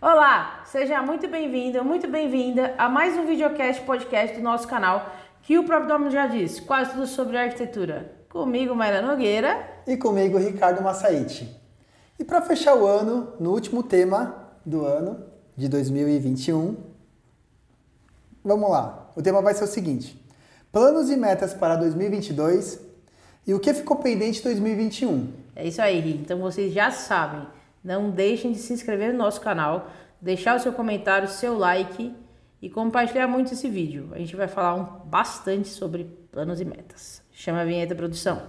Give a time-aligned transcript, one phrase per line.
[0.00, 5.12] Olá, seja muito bem-vindo, muito bem-vinda a mais um videocast podcast do nosso canal,
[5.42, 8.12] que o próprio nome já diz, quase tudo sobre arquitetura.
[8.28, 9.68] Comigo, Mayra Nogueira.
[9.88, 11.52] E comigo, Ricardo Massaite.
[12.16, 15.24] E para fechar o ano, no último tema do ano
[15.56, 16.76] de 2021,
[18.44, 19.10] vamos lá.
[19.16, 20.16] O tema vai ser o seguinte:
[20.70, 22.80] planos e metas para 2022
[23.44, 25.32] e o que ficou pendente em 2021.
[25.56, 26.20] É isso aí, Ri.
[26.22, 27.57] Então vocês já sabem.
[27.82, 29.90] Não deixem de se inscrever no nosso canal,
[30.20, 32.14] deixar o seu comentário, seu like
[32.60, 34.10] e compartilhar muito esse vídeo.
[34.12, 37.22] A gente vai falar um, bastante sobre planos e metas.
[37.32, 38.42] Chama a vinheta produção.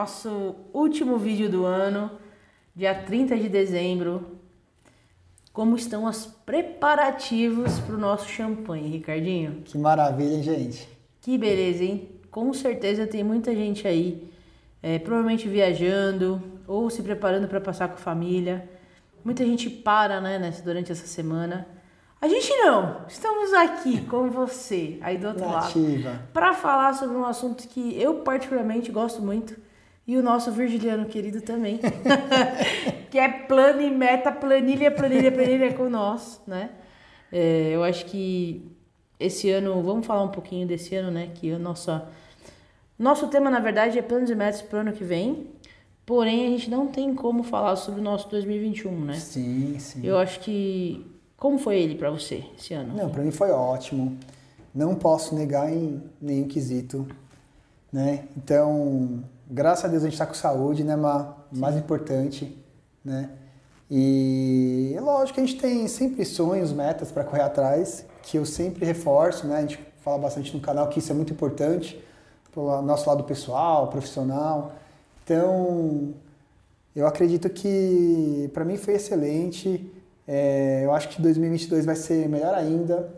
[0.00, 2.10] Nosso último vídeo do ano,
[2.74, 4.38] dia 30 de dezembro.
[5.52, 9.60] Como estão os preparativos para o nosso champanhe, Ricardinho?
[9.62, 10.88] Que maravilha, hein, gente?
[11.20, 12.08] Que beleza, hein?
[12.30, 14.26] Com certeza tem muita gente aí,
[14.82, 18.66] é, provavelmente viajando ou se preparando para passar com a família.
[19.22, 21.66] Muita gente para, né, nessa, durante essa semana.
[22.22, 23.04] A gente não.
[23.06, 26.08] Estamos aqui com você, aí do outro Nativa.
[26.08, 29.68] lado, para falar sobre um assunto que eu particularmente gosto muito
[30.06, 31.78] e o nosso virgiliano querido também,
[33.10, 36.70] que é plano e meta, planilha, planilha, planilha com nós, né?
[37.30, 38.70] É, eu acho que
[39.18, 41.30] esse ano, vamos falar um pouquinho desse ano, né?
[41.34, 42.00] Que o nosso,
[42.98, 45.48] nosso tema, na verdade, é planos e metas para o ano que vem.
[46.04, 49.14] Porém, a gente não tem como falar sobre o nosso 2021, né?
[49.14, 50.04] Sim, sim.
[50.04, 52.94] Eu acho que como foi ele para você esse ano?
[52.94, 54.18] Não, para mim foi ótimo.
[54.74, 57.06] Não posso negar em nenhum quesito,
[57.92, 58.24] né?
[58.36, 61.36] Então, graças a Deus a gente está com saúde, né, Ma?
[61.50, 62.56] Mais importante,
[63.04, 63.30] né?
[63.90, 68.46] E é lógico que a gente tem sempre sonhos, metas para correr atrás, que eu
[68.46, 69.56] sempre reforço, né?
[69.56, 72.00] A gente fala bastante no canal que isso é muito importante
[72.54, 74.72] pelo nosso lado pessoal, profissional.
[75.24, 76.14] Então,
[76.94, 79.92] eu acredito que para mim foi excelente.
[80.26, 83.12] É, eu acho que 2022 vai ser melhor ainda,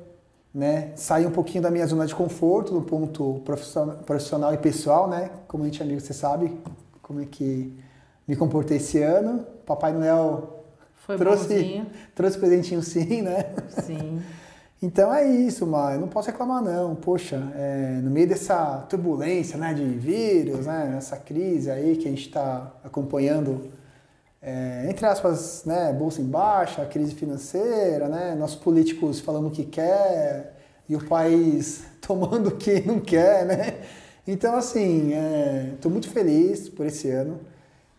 [0.54, 0.92] né?
[0.96, 5.30] Sair um pouquinho da minha zona de conforto no ponto profissional, profissional e pessoal, né?
[5.48, 6.56] Como a gente é amigo, você sabe
[7.00, 7.72] como é que
[8.26, 9.46] me comportei esse ano.
[9.64, 10.64] Papai Noel
[10.96, 11.86] Foi trouxe, bonzinho.
[12.14, 13.54] trouxe presentinho sim, né?
[13.68, 14.20] Sim.
[14.84, 16.96] Então é isso, mas não posso reclamar não.
[16.96, 22.10] Poxa, é, no meio dessa turbulência, né, de vírus, né, essa crise aí que a
[22.10, 23.70] gente está acompanhando,
[24.42, 29.64] é, entre aspas, né, bolsa em baixa, crise financeira, né, nossos políticos falando o que
[29.64, 30.56] quer
[30.88, 33.74] e o país tomando o que não quer, né.
[34.26, 35.12] Então assim,
[35.74, 37.40] estou muito feliz por esse ano.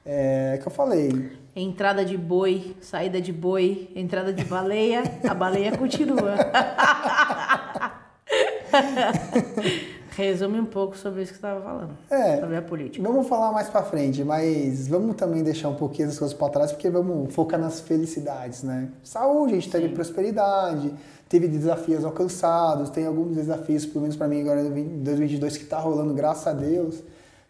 [0.05, 5.77] É que eu falei, Entrada de boi, saída de boi, entrada de baleia, a baleia
[5.77, 6.35] continua.
[10.15, 11.97] Resume um pouco sobre isso que você estava falando.
[12.09, 12.39] É.
[12.39, 13.07] Sobre a política.
[13.07, 16.71] Vamos falar mais pra frente, mas vamos também deixar um pouquinho as coisas pra trás,
[16.71, 18.89] porque vamos focar nas felicidades, né?
[19.03, 19.93] Saúde, a gente teve Sim.
[19.93, 20.93] prosperidade,
[21.27, 25.79] teve desafios alcançados, tem alguns desafios, pelo menos pra mim agora em 2022 que tá
[25.79, 27.01] rolando, graças a Deus.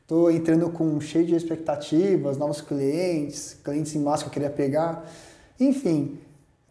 [0.08, 5.06] Tô entrando com cheio de expectativas, novos clientes, clientes em massa que eu queria pegar.
[5.60, 6.18] Enfim,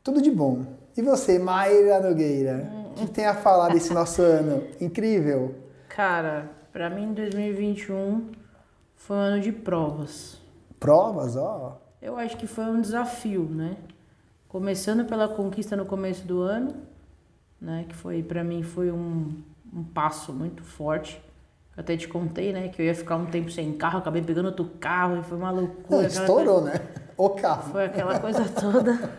[0.02, 0.62] tudo de bom.
[0.96, 4.62] E você, Mayra Nogueira, o que tem a falar desse nosso ano?
[4.80, 5.54] Incrível!
[5.94, 8.30] Cara, pra mim 2021
[8.96, 10.40] foi um ano de provas.
[10.80, 11.82] Provas, ó.
[12.00, 13.76] Eu acho que foi um desafio, né?
[14.48, 16.72] Começando pela conquista no começo do ano,
[17.60, 17.84] né?
[17.86, 19.34] Que foi para mim foi um,
[19.70, 21.22] um passo muito forte.
[21.76, 22.68] Eu até te contei, né?
[22.68, 25.50] Que eu ia ficar um tempo sem carro, acabei pegando outro carro e foi uma
[25.50, 26.00] loucura.
[26.00, 26.72] Não, estourou, né?
[27.18, 27.70] O carro.
[27.70, 29.12] Foi aquela coisa toda.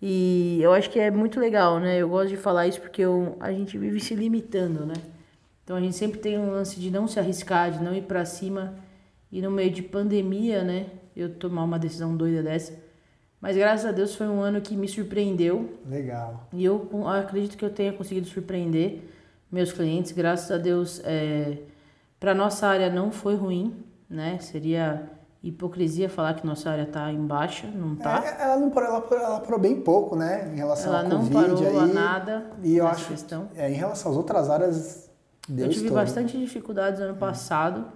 [0.00, 1.96] E eu acho que é muito legal, né?
[1.98, 4.94] Eu gosto de falar isso porque eu, a gente vive se limitando, né?
[5.68, 8.24] Então a gente sempre tem um lance de não se arriscar, de não ir pra
[8.24, 8.72] cima.
[9.30, 10.86] E no meio de pandemia, né?
[11.14, 12.72] Eu tomar uma decisão doida dessa.
[13.38, 15.74] Mas graças a Deus foi um ano que me surpreendeu.
[15.86, 16.48] Legal.
[16.54, 19.10] E eu acredito que eu tenha conseguido surpreender
[19.52, 20.10] meus clientes.
[20.12, 21.58] Graças a Deus, é,
[22.18, 24.38] para nossa área não foi ruim, né?
[24.38, 25.02] Seria
[25.42, 28.24] hipocrisia falar que nossa área tá em baixa, não tá.
[28.24, 30.50] É, ela não parou, ela, parou- ela parou bem pouco, né?
[30.50, 31.92] Em relação Ela ao não Covid parou a aí.
[31.92, 33.50] nada E eu acho questão.
[33.54, 35.07] É, em relação às outras áreas,
[35.48, 35.94] deu eu tive estouro.
[35.94, 37.86] bastante dificuldades ano passado,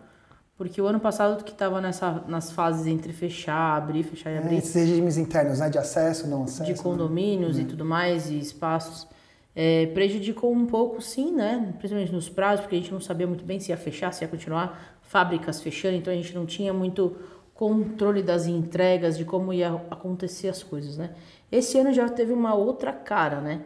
[0.57, 4.57] porque o ano passado que estava nas fases entre fechar, abrir, fechar e É, abrir,
[4.59, 5.69] esses regimes internos, né?
[5.69, 6.65] De acesso, não acesso.
[6.65, 6.79] de né?
[6.79, 9.07] condomínios e tudo mais, e espaços,
[9.55, 11.75] é, prejudicou um pouco, sim, né?
[11.79, 14.29] Principalmente nos prazos, porque a gente não sabia muito bem se ia fechar, se ia
[14.29, 17.17] continuar, fábricas fechando, então a gente não tinha muito
[17.55, 21.11] controle das entregas, de como ia acontecer as coisas, né?
[21.51, 23.61] Esse ano já teve uma outra cara, né?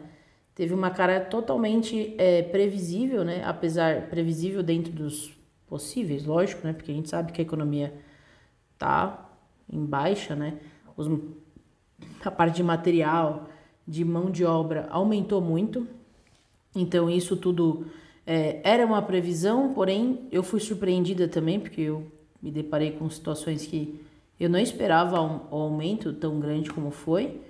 [0.57, 3.43] Teve uma cara totalmente é, previsível, né?
[3.45, 5.31] Apesar previsível dentro dos
[5.67, 6.73] possíveis, lógico, né?
[6.73, 7.93] Porque a gente sabe que a economia
[8.75, 9.29] tá
[9.71, 10.57] em baixa, né?
[10.95, 11.07] Os,
[12.25, 13.47] a parte de material,
[13.87, 15.87] de mão de obra aumentou muito.
[16.75, 17.85] Então isso tudo
[18.25, 22.11] é, era uma previsão, porém eu fui surpreendida também, porque eu
[22.41, 24.01] me deparei com situações que
[24.39, 27.41] eu não esperava um, um aumento tão grande como foi.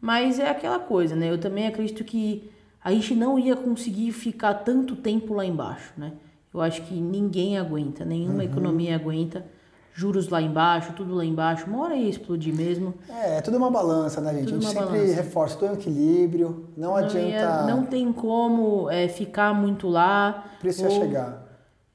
[0.00, 1.30] Mas é aquela coisa, né?
[1.30, 2.55] Eu também acredito que
[2.86, 6.12] a gente não ia conseguir ficar tanto tempo lá embaixo, né?
[6.54, 8.42] Eu acho que ninguém aguenta, nenhuma uhum.
[8.42, 9.44] economia aguenta
[9.92, 12.94] juros lá embaixo, tudo lá embaixo, uma hora ia explodir mesmo.
[13.08, 14.44] É, é tudo uma balança, né, gente?
[14.44, 15.14] Tudo a gente sempre balança.
[15.16, 17.28] reforça todo o equilíbrio, não, não adianta...
[17.28, 20.44] Ia, não tem como é, ficar muito lá.
[20.60, 21.00] Precisa ou...
[21.00, 21.44] chegar.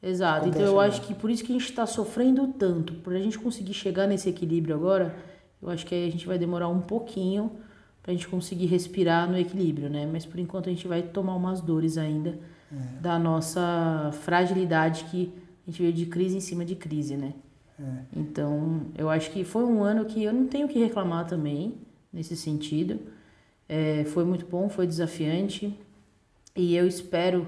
[0.03, 3.19] Exato, então eu acho que por isso que a gente está sofrendo tanto, por a
[3.19, 5.15] gente conseguir chegar nesse equilíbrio agora,
[5.61, 7.49] eu acho que a gente vai demorar um pouquinho
[8.01, 10.07] para a gente conseguir respirar no equilíbrio, né?
[10.12, 12.39] Mas por enquanto a gente vai tomar umas dores ainda
[12.71, 13.01] é.
[13.01, 15.31] da nossa fragilidade que
[15.68, 17.33] a gente veio de crise em cima de crise, né?
[17.80, 18.19] É.
[18.19, 21.75] Então, eu acho que foi um ano que eu não tenho que reclamar também,
[22.12, 23.00] nesse sentido.
[23.69, 25.77] É, foi muito bom, foi desafiante.
[26.56, 27.48] E eu espero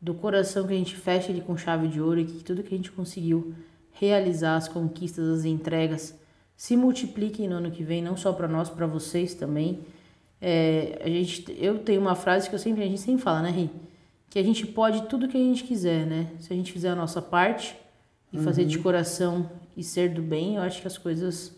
[0.00, 2.74] do coração que a gente feche ele com chave de ouro e que tudo que
[2.74, 3.54] a gente conseguiu
[3.92, 6.18] realizar, as conquistas, as entregas,
[6.60, 9.80] se multipliquem no ano que vem, não só para nós, para vocês também.
[10.42, 13.50] É, a gente, eu tenho uma frase que eu sempre, a gente sempre fala, né,
[13.50, 13.70] Ri?
[14.28, 16.26] Que a gente pode tudo que a gente quiser, né?
[16.38, 17.74] Se a gente fizer a nossa parte,
[18.30, 18.44] e uhum.
[18.44, 21.52] fazer de coração e ser do bem, eu acho que as coisas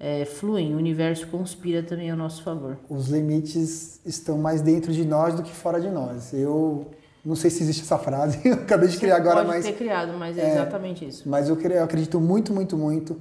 [0.00, 2.76] é, fluem, o universo conspira também a nosso favor.
[2.88, 6.34] Os limites estão mais dentro de nós do que fora de nós.
[6.34, 6.90] Eu
[7.24, 9.64] não sei se existe essa frase, eu acabei de criar agora, pode mas.
[9.64, 11.28] ter criado, mas é, é exatamente isso.
[11.28, 13.20] Mas eu, eu acredito muito, muito, muito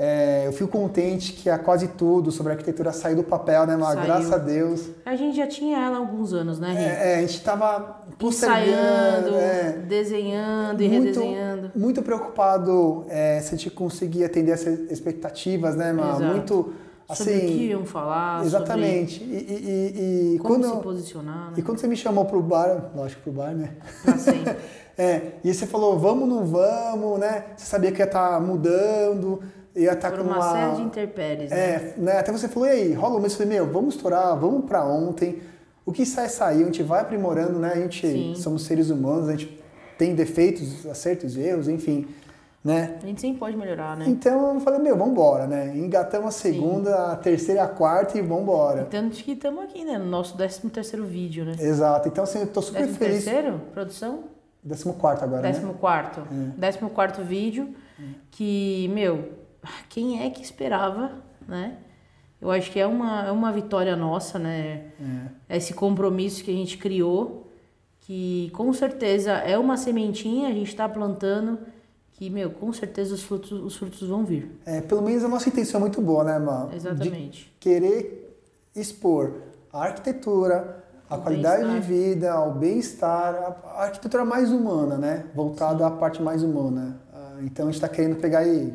[0.00, 3.96] é, eu fico contente que há quase tudo sobre arquitetura saiu do papel, né, Mar?
[3.96, 4.90] Graças a Deus.
[5.04, 6.72] A gente já tinha ela há alguns anos, né?
[6.78, 11.72] É, é, a gente estava ensaiando, é, desenhando e muito, redesenhando.
[11.74, 16.20] Muito preocupado é, se a gente conseguir atender essas expectativas, né, Mar?
[16.20, 16.72] Muito
[17.08, 17.24] assim.
[17.24, 18.44] Sobre o que iam falar.
[18.44, 19.24] Exatamente.
[19.24, 21.46] E, e, e, como quando, se posicionar.
[21.50, 21.54] Né?
[21.56, 23.72] E quando você me chamou pro bar, lógico, pro bar, né?
[24.04, 24.56] Pra sempre.
[24.96, 27.46] é, e você falou, vamos, não vamos, né?
[27.56, 29.40] Você sabia que ia estar tá mudando
[29.78, 31.52] ia estar tá com uma, uma série de interpéries.
[31.52, 32.12] É, né?
[32.12, 32.18] né?
[32.18, 33.32] Até você falou, e aí, rola mês?
[33.32, 35.40] Eu falei, meu, vamos estourar, vamos para ontem.
[35.86, 37.72] O que sai, saiu, a gente vai aprimorando, né?
[37.72, 38.34] A gente Sim.
[38.36, 39.58] somos seres humanos, a gente
[39.96, 42.06] tem defeitos, acertos, erros, enfim.
[42.62, 42.98] Né?
[43.02, 44.04] A gente sempre pode melhorar, né?
[44.08, 45.74] Então eu falei, meu, vamos embora, né?
[45.76, 47.12] Engatamos a segunda, Sim.
[47.12, 48.82] a terceira e a quarta e vamos embora.
[48.82, 49.96] Então que estamos aqui, né?
[49.96, 51.52] No nosso 13 terceiro vídeo, né?
[51.58, 52.08] Exato.
[52.08, 53.24] Então assim, eu tô super décimo feliz.
[53.24, 53.60] terceiro?
[53.72, 54.24] Produção?
[54.62, 55.78] Décimo quarto agora, Décimo né?
[55.80, 56.20] quarto.
[56.20, 56.60] É.
[56.60, 57.74] Décimo quarto vídeo.
[57.98, 58.02] É.
[58.30, 59.37] Que, meu,
[59.88, 61.12] quem é que esperava,
[61.46, 61.78] né?
[62.40, 64.92] Eu acho que é uma, é uma vitória nossa, né?
[65.48, 65.56] É.
[65.56, 67.50] Esse compromisso que a gente criou,
[68.00, 71.58] que com certeza é uma sementinha, a gente está plantando,
[72.12, 74.50] que, meu, com certeza os frutos, os frutos vão vir.
[74.64, 76.70] É, pelo menos a nossa intenção é muito boa, né, Mal?
[76.72, 77.44] Exatamente.
[77.44, 78.40] De querer
[78.74, 79.34] expor
[79.72, 85.26] a arquitetura, a o qualidade de vida, o bem-estar, a arquitetura mais humana, né?
[85.34, 87.00] Voltada à parte mais humana.
[87.12, 88.72] Ah, então a gente está querendo pegar aí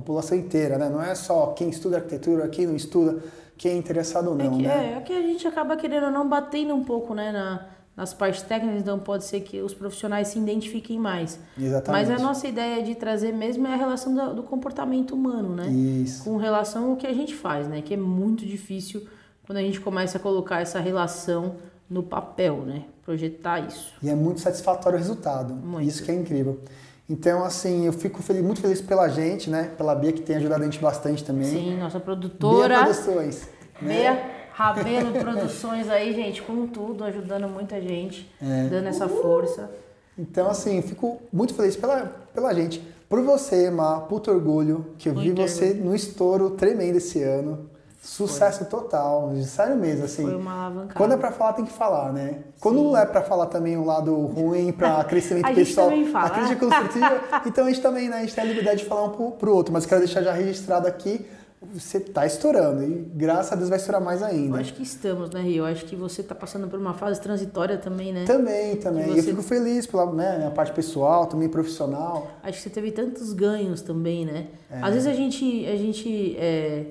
[0.00, 0.88] população inteira, né?
[0.88, 3.22] Não é só quem estuda arquitetura, quem não estuda,
[3.56, 4.92] quem é interessado ou é não, é que, né?
[4.92, 8.14] É, é que a gente acaba querendo ou não batendo um pouco, né, na, nas
[8.14, 11.40] partes técnicas, então pode ser que os profissionais se identifiquem mais.
[11.58, 12.08] Exatamente.
[12.08, 15.66] Mas a nossa ideia de trazer mesmo é a relação do, do comportamento humano, né?
[15.68, 16.22] Isso.
[16.22, 17.82] Com relação ao que a gente faz, né?
[17.82, 19.04] Que é muito difícil
[19.44, 21.56] quando a gente começa a colocar essa relação
[21.90, 22.84] no papel, né?
[23.04, 23.94] Projetar isso.
[24.00, 25.54] E é muito satisfatório o resultado.
[25.54, 25.88] Muito.
[25.88, 26.60] Isso que é incrível.
[27.08, 29.70] Então, assim, eu fico feliz, muito feliz pela gente, né?
[29.78, 31.46] Pela Bia, que tem ajudado a gente bastante também.
[31.46, 32.82] Sim, nossa produtora.
[32.82, 33.48] Bia Produções.
[33.80, 33.94] Né?
[33.94, 34.22] Bia
[34.52, 38.68] Rabelo Produções aí, gente, com tudo, ajudando muita gente, é.
[38.68, 39.70] dando essa força.
[40.18, 42.82] Então, assim, fico muito feliz pela, pela gente.
[43.08, 47.70] Por você, Má, puto orgulho, que eu muito vi você no estouro tremendo esse ano.
[48.00, 48.68] Sucesso Foi.
[48.68, 50.22] total, sério mesmo, assim.
[50.22, 50.94] Foi uma alavancada.
[50.94, 52.38] Quando é pra falar, tem que falar, né?
[52.60, 52.84] Quando Sim.
[52.84, 56.26] não é pra falar também o lado ruim, pra crescimento a pessoal, gente fala.
[56.26, 59.04] a crítica construtiva, então a gente também, né, a gente tem a liberdade de falar
[59.04, 61.26] um pro, pro outro, mas quero deixar já registrado aqui,
[61.60, 64.56] você tá estourando e graças a Deus vai estourar mais ainda.
[64.56, 65.56] Eu acho que estamos, né, Rio?
[65.56, 68.24] Eu acho que você tá passando por uma fase transitória também, né?
[68.24, 69.06] Também, também.
[69.06, 69.18] Você...
[69.18, 72.28] Eu fico feliz pela né, minha parte pessoal, também profissional.
[72.44, 74.46] Acho que você teve tantos ganhos também, né?
[74.70, 74.80] É.
[74.80, 76.84] Às vezes a gente, a gente é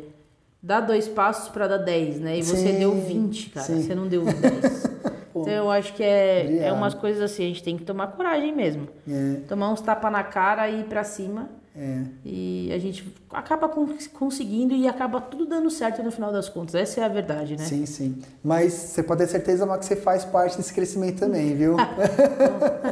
[0.62, 2.38] dá dois passos para dar 10, né?
[2.40, 3.66] E você sim, deu 20, cara.
[3.66, 3.82] Sim.
[3.82, 4.34] Você não deu 10.
[5.36, 8.56] então eu acho que é, é umas coisas assim, a gente tem que tomar coragem
[8.56, 8.88] mesmo.
[9.08, 9.42] É.
[9.48, 11.50] Tomar uns tapas na cara e ir pra cima.
[11.80, 12.02] É.
[12.26, 16.74] E a gente acaba con- conseguindo e acaba tudo dando certo no final das contas.
[16.74, 17.64] Essa é a verdade, né?
[17.64, 18.18] Sim, sim.
[18.44, 21.76] Mas você pode ter certeza, Má, que você faz parte desse crescimento também, viu?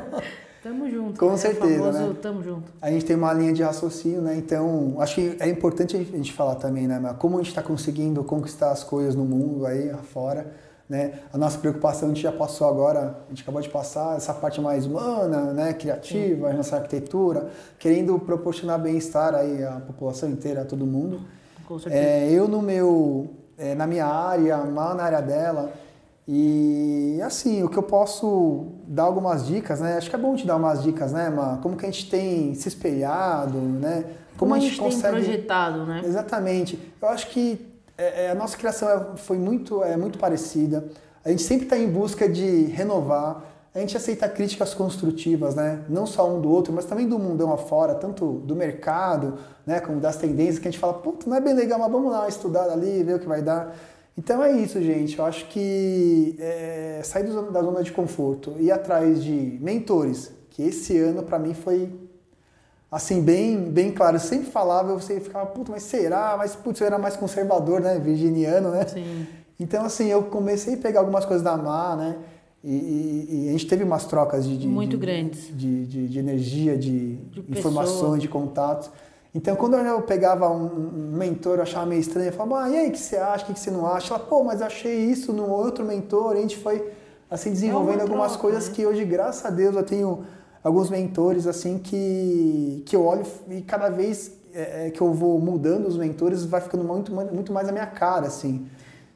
[0.66, 1.20] Tamo junto.
[1.20, 1.38] Com né?
[1.38, 2.18] certeza, O famoso né?
[2.20, 2.72] tamo junto.
[2.82, 4.36] A gente tem uma linha de raciocínio, né?
[4.36, 7.00] Então, acho que é importante a gente falar também, né?
[7.20, 10.52] Como a gente está conseguindo conquistar as coisas no mundo aí afora,
[10.90, 11.20] né?
[11.32, 14.60] A nossa preocupação a gente já passou agora, a gente acabou de passar essa parte
[14.60, 15.72] mais humana, né?
[15.72, 21.22] Criativa, a nossa arquitetura, querendo proporcionar bem-estar aí à população inteira, a todo mundo.
[21.68, 22.04] Com certeza.
[22.04, 25.85] É, eu no meu, é, na minha área, mal na área dela.
[26.28, 29.98] E assim, o que eu posso dar algumas dicas, né?
[29.98, 31.60] Acho que é bom te dar umas dicas, né, Ma?
[31.62, 34.06] Como que a gente tem se espelhado, né?
[34.38, 36.02] Como, a gente, tem projetado, né?
[36.04, 36.94] Exatamente.
[37.02, 40.86] Eu acho que é, é, a nossa criação é- foi muito, é muito parecida.
[41.24, 43.44] A gente sempre está em busca de renovar.
[43.74, 45.82] A gente aceita críticas construtivas, né?
[45.90, 49.80] Não só um do outro, mas também do mundão afora, tanto do mercado, né?
[49.80, 52.28] Como das tendências que a gente fala, puta, não é bem legal, mas vamos lá
[52.28, 53.76] estudar ali, ver o que vai dar.
[54.18, 55.18] Então é isso, gente.
[55.20, 60.64] Eu acho que é, sair da zona de conforto e ir atrás de mentores, que
[60.64, 61.90] esse ano para mim foi
[62.90, 64.16] assim, bem, bem claro.
[64.16, 66.36] Eu sempre falava, eu sempre ficava, puta, mas será?
[66.38, 68.00] Mas, putz, eu era mais conservador, né?
[68.00, 68.86] Virginiano, né?
[68.88, 69.28] Sim.
[69.60, 72.16] Então, assim, eu comecei a pegar algumas coisas da Mar, né?
[72.64, 74.58] E, e- e a gente teve umas trocas de...
[74.58, 75.48] de- Muito de- grandes.
[75.56, 78.18] De, de, energia, de, De informações, pessoa.
[78.20, 78.90] de contatos.
[79.36, 80.70] Então, quando eu pegava um,
[81.12, 83.54] mentor, eu achava meio estranho, eu falava, ah, e aí, o que você acha, o
[83.54, 84.14] que você não acha?
[84.14, 86.90] Ela, pô, mas achei isso no outro mentor, e a gente foi,
[87.30, 88.74] assim, desenvolvendo É uma algumas troca, coisas né?
[88.74, 90.24] que hoje, graças a Deus, eu tenho
[90.64, 95.38] alguns mentores, assim, que, que eu olho e cada vez é, é, que eu vou
[95.38, 98.66] mudando os mentores, vai ficando muito, muito mais a minha cara, assim.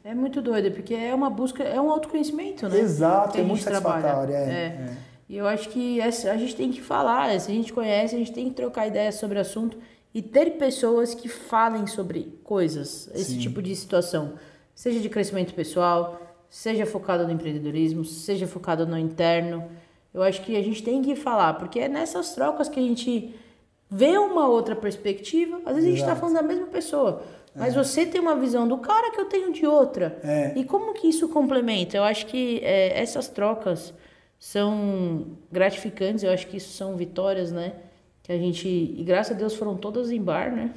[0.03, 2.77] É muito doido, porque é uma busca, é um autoconhecimento, né?
[2.77, 4.45] Exato, é muito satisfatório, é, É.
[4.45, 5.09] é.
[5.29, 8.33] E eu acho que a gente tem que falar, se a gente conhece, a gente
[8.33, 9.77] tem que trocar ideias sobre o assunto
[10.13, 13.39] e ter pessoas que falem sobre coisas, esse Sim.
[13.39, 14.34] tipo de situação.
[14.74, 19.70] Seja de crescimento pessoal, seja focado no empreendedorismo, seja focado no interno.
[20.13, 23.36] Eu acho que a gente tem que falar, porque é nessas trocas que a gente
[23.89, 25.62] vê uma outra perspectiva.
[25.66, 26.20] Às vezes a gente está Exato.
[26.20, 27.24] falando da mesma pessoa,
[27.56, 30.18] mas você tem uma visão do cara que eu tenho de outra.
[30.24, 30.54] É.
[30.56, 31.98] E como que isso complementa?
[31.98, 33.94] Eu acho que é, essas trocas
[34.39, 37.74] são gratificantes, eu acho que isso são vitórias, né?
[38.29, 40.71] Que a gente, e graças a Deus foram todas em bar, né?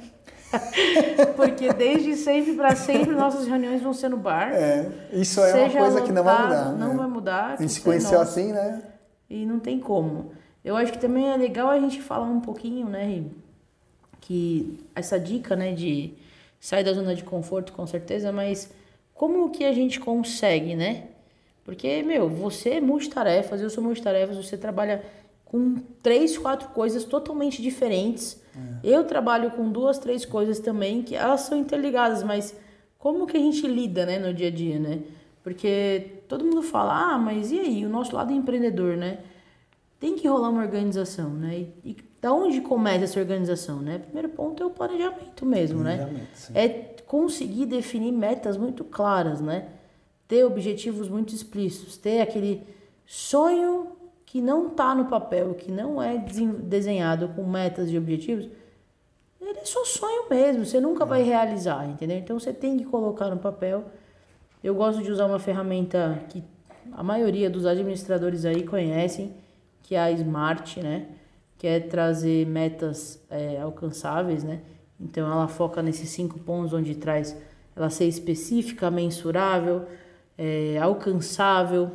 [1.37, 4.51] Porque desde sempre para sempre nossas reuniões vão ser no bar.
[4.55, 6.71] É, isso é uma coisa que não vai mudar.
[6.71, 6.95] Não né?
[6.95, 7.53] vai mudar.
[7.53, 8.39] A gente se conheceu nosso.
[8.39, 8.81] assim, né?
[9.29, 10.31] E não tem como.
[10.65, 13.23] Eu acho que também é legal a gente falar um pouquinho, né,
[14.19, 16.11] que essa dica, né, de
[16.59, 18.71] sair da zona de conforto, com certeza, mas
[19.13, 21.03] como que a gente consegue, né?
[21.63, 25.03] Porque, meu, você é multitarefas, eu sou multitarefas, você trabalha
[25.53, 28.41] com três, quatro coisas totalmente diferentes.
[28.83, 32.57] Eu trabalho com duas, três coisas também, que elas são interligadas, mas
[32.97, 35.01] como que a gente lida, né, no dia a dia, né?
[35.43, 39.19] Porque todo mundo fala, ah, mas e aí, o nosso lado empreendedor, né?
[39.99, 41.67] Tem que rolar uma organização, né?
[41.83, 43.99] E, e da onde começa essa organização, né?
[43.99, 45.97] Primeiro ponto é o planejamento mesmo, né?
[45.97, 46.53] Planejamento, sim.
[46.55, 46.67] É
[47.05, 49.67] conseguir definir metas muito claras, né?
[50.27, 52.63] Ter objetivos muito explícitos, ter aquele
[53.05, 53.91] sonho
[54.33, 58.49] que não tá no papel, que não é desen- desenhado com metas e objetivos,
[59.39, 62.17] ele é só sonho mesmo, você nunca vai realizar, entendeu?
[62.17, 63.83] Então você tem que colocar no papel.
[64.63, 66.43] Eu gosto de usar uma ferramenta que
[66.93, 69.35] a maioria dos administradores aí conhecem,
[69.83, 71.09] que é a Smart, né?
[71.59, 74.61] Que é trazer metas é, alcançáveis, né?
[74.99, 77.37] Então ela foca nesses cinco pontos onde traz
[77.75, 79.85] ela ser específica, mensurável,
[80.35, 81.91] é, alcançável,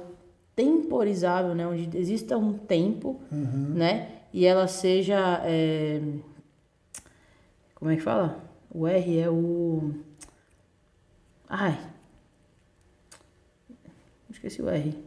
[0.58, 1.64] temporizável, né?
[1.64, 4.08] Onde exista um tempo, né?
[4.32, 6.00] E ela seja é,
[7.76, 8.42] como é que fala?
[8.68, 9.92] O R é o.
[11.48, 11.78] Ai.
[14.28, 15.04] Esqueci o R.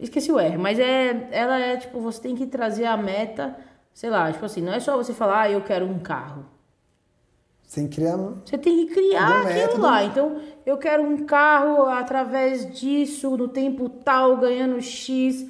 [0.00, 1.28] Esqueci o R, mas é.
[1.30, 3.54] Ela é tipo, você tem que trazer a meta,
[3.92, 6.46] sei lá, tipo assim, não é só você falar, ah, eu quero um carro.
[7.68, 8.16] Sem criar.
[8.16, 9.82] Você tem que criar aquilo método.
[9.82, 10.02] lá.
[10.02, 15.46] Então, eu quero um carro através disso, no tempo tal, ganhando X,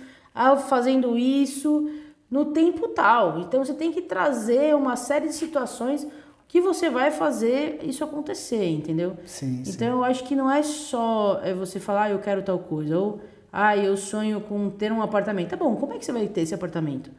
[0.69, 1.89] fazendo isso,
[2.29, 3.39] no tempo tal.
[3.39, 6.05] Então, você tem que trazer uma série de situações
[6.49, 9.17] que você vai fazer isso acontecer, entendeu?
[9.25, 9.71] Sim, sim.
[9.71, 12.99] Então, eu acho que não é só é você falar, ah, eu quero tal coisa,
[12.99, 13.21] ou,
[13.53, 15.51] ah, eu sonho com ter um apartamento.
[15.51, 17.13] Tá bom, como é que você vai ter esse apartamento?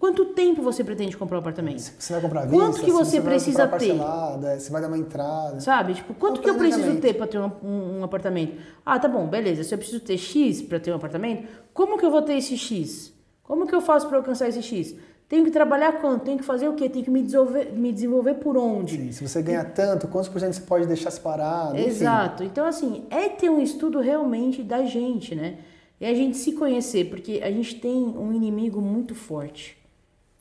[0.00, 1.92] Quanto tempo você pretende comprar um apartamento?
[1.98, 3.88] Você vai comprar à Quanto vista, que se você vai precisa comprar ter?
[3.98, 5.60] parcelada, Você vai dar uma entrada.
[5.60, 5.92] Sabe?
[5.94, 8.54] Tipo, quanto Um que eu preciso ter para ter um, um- apartamento?
[8.84, 9.62] Ah, tá bom, beleza.
[9.62, 12.56] Se eu preciso ter X para ter um apartamento, como que eu vou ter esse
[12.56, 13.12] X?
[13.42, 14.94] Como que eu faço para alcançar esse X?
[15.28, 16.24] Tenho que trabalhar quanto?
[16.24, 16.88] Tenho que fazer o quê?
[16.88, 18.96] Tenho que me desenvolver, me desenvolver por onde?
[18.96, 21.76] Sim, se você ganha tanto, quantos por cento você pode deixar separado?
[21.76, 21.88] Enfim.
[21.88, 22.42] Exato.
[22.42, 25.58] Então, assim, é ter um estudo realmente da gente, né?
[26.00, 29.78] E a gente se conhecer, porque a gente tem um inimigo muito forte.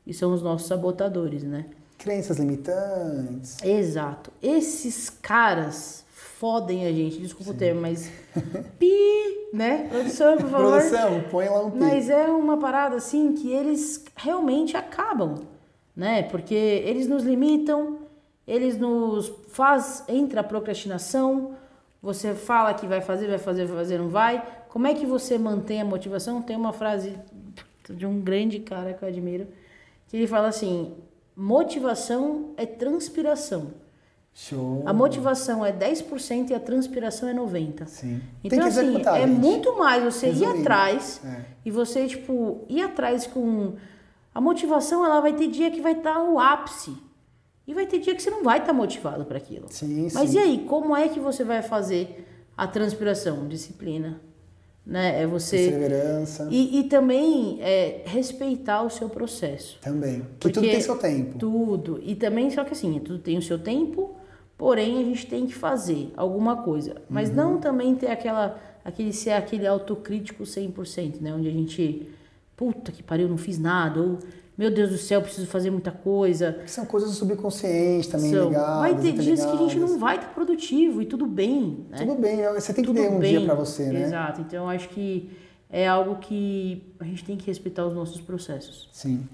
[0.09, 1.67] E são os nossos sabotadores, né?
[1.95, 3.57] Crenças limitantes.
[3.63, 4.31] Exato.
[4.41, 7.55] Esses caras fodem a gente, desculpa Sim.
[7.55, 8.11] o termo, mas
[8.79, 9.87] pi, né?
[9.87, 10.71] Produção, por favor.
[10.71, 11.77] Produção, põe lá um pi.
[11.77, 15.35] Mas é uma parada assim que eles realmente acabam,
[15.95, 16.23] né?
[16.23, 17.99] Porque eles nos limitam,
[18.47, 21.51] eles nos faz entra a procrastinação.
[22.01, 24.43] Você fala que vai fazer, vai fazer, vai fazer, não vai.
[24.69, 26.41] Como é que você mantém a motivação?
[26.41, 27.15] Tem uma frase
[27.87, 29.47] de um grande cara que eu admiro,
[30.09, 30.95] que ele fala assim:
[31.35, 33.71] motivação é transpiração.
[34.33, 34.83] Show.
[34.85, 37.87] A motivação é 10% e a transpiração é 90%.
[37.87, 38.21] Sim.
[38.43, 39.27] Então, assim, é gente.
[39.27, 40.57] muito mais você Resumindo.
[40.57, 41.45] ir atrás é.
[41.65, 43.75] e você, tipo, ir atrás com.
[44.33, 46.95] A motivação, ela vai ter dia que vai estar tá no ápice.
[47.67, 49.67] E vai ter dia que você não vai estar tá motivado para aquilo.
[49.69, 50.37] Sim, Mas sim.
[50.37, 52.25] e aí, como é que você vai fazer
[52.55, 53.47] a transpiração?
[53.47, 54.21] Disciplina.
[54.89, 55.21] Né?
[55.21, 55.57] É você.
[55.57, 56.47] Perseverança.
[56.49, 59.77] E, e também é, respeitar o seu processo.
[59.81, 60.23] Também.
[60.39, 61.37] Porque tudo tem seu tempo.
[61.37, 62.01] Tudo.
[62.03, 64.15] E também, só que assim, tudo tem o seu tempo
[64.59, 67.01] Porém, a gente tem que fazer alguma coisa.
[67.09, 67.35] Mas uhum.
[67.35, 71.33] não também ter aquela, aquele ser aquele autocrítico 100%, né?
[71.33, 72.09] Onde a gente,
[72.57, 74.01] puta que pariu, não fiz nada.
[74.01, 74.19] Ou,
[74.59, 76.59] meu Deus do céu, preciso fazer muita coisa.
[76.67, 78.49] São coisas subconscientes também São.
[78.49, 78.79] ligadas.
[78.79, 81.99] Vai ter dias que a gente não vai estar produtivo e tudo bem, né?
[81.99, 83.37] Tudo bem, é, você tem que tudo ter um bem.
[83.37, 84.01] dia para você, né?
[84.01, 84.41] Exato.
[84.41, 85.29] Então, acho que
[85.69, 88.89] é algo que a gente tem que respeitar os nossos processos.
[88.91, 89.25] Sim.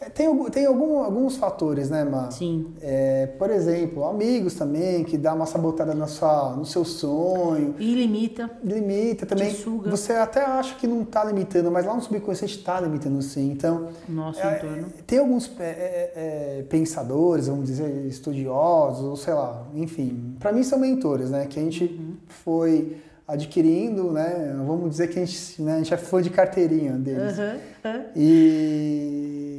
[0.00, 2.30] É, tem, tem algum, alguns fatores, né, Mar?
[2.30, 2.72] Sim.
[2.80, 7.74] É, por exemplo, amigos também, que dá uma sabotada na sua, no seu sonho.
[7.80, 8.48] E limita.
[8.62, 9.50] Limita também.
[9.50, 9.90] Suga.
[9.90, 13.50] Você até acha que não está limitando, mas lá no subconsciente está limitando sim.
[13.50, 14.86] Então, Nosso é, entorno.
[15.04, 20.36] Tem alguns é, é, é, pensadores, vamos dizer, estudiosos, ou sei lá, enfim.
[20.38, 21.46] Para mim são mentores, né?
[21.46, 22.14] Que a gente uhum.
[22.28, 24.54] foi adquirindo, né?
[24.64, 27.36] Vamos dizer que a gente, né, a gente é fã de carteirinha deles.
[27.36, 27.90] Uhum.
[27.90, 28.04] Uhum.
[28.16, 29.57] E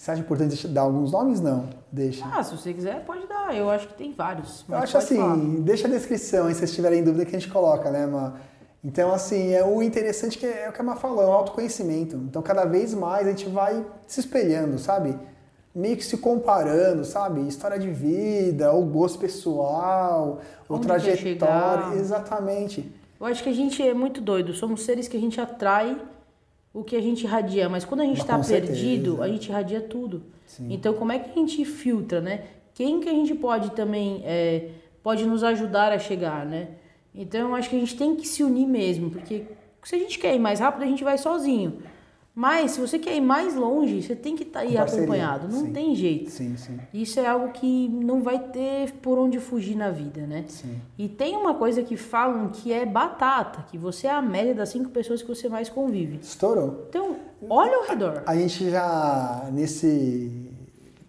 [0.00, 1.42] você acha importante dar alguns nomes?
[1.42, 2.24] Não, deixa.
[2.24, 3.54] Ah, se você quiser, pode dar.
[3.54, 4.64] Eu acho que tem vários.
[4.66, 5.36] Eu acho assim, falar.
[5.36, 8.32] deixa a descrição aí se vocês tiverem dúvida que a gente coloca, né, Ma?
[8.82, 11.32] Então, assim, é o interessante que é, é o que a Ma falou, é o
[11.32, 12.16] autoconhecimento.
[12.16, 15.18] Então, cada vez mais a gente vai se espelhando, sabe?
[15.74, 17.46] Meio que se comparando, sabe?
[17.46, 21.98] História de vida, ou gosto pessoal, ou trajetória.
[21.98, 22.90] Exatamente.
[23.20, 24.54] Eu acho que a gente é muito doido.
[24.54, 26.00] Somos seres que a gente atrai
[26.72, 30.22] o que a gente irradia, mas quando a gente está perdido, a gente irradia tudo.
[30.46, 30.72] Sim.
[30.72, 32.44] Então, como é que a gente filtra, né?
[32.74, 34.68] Quem que a gente pode também é,
[35.02, 36.68] pode nos ajudar a chegar, né?
[37.14, 39.44] Então, eu acho que a gente tem que se unir mesmo, porque
[39.82, 41.82] se a gente quer ir mais rápido, a gente vai sozinho.
[42.40, 45.46] Mas se você quer ir mais longe, você tem que estar tá aí acompanhado.
[45.46, 45.72] Não sim.
[45.74, 46.30] tem jeito.
[46.30, 46.80] Sim, sim.
[46.90, 50.46] Isso é algo que não vai ter por onde fugir na vida, né?
[50.48, 50.80] Sim.
[50.96, 54.70] E tem uma coisa que falam que é batata, que você é a média das
[54.70, 56.18] cinco pessoas que você mais convive.
[56.22, 56.86] Estourou.
[56.88, 57.14] Então,
[57.46, 58.22] olha ao redor.
[58.24, 60.50] A, a gente já, nesse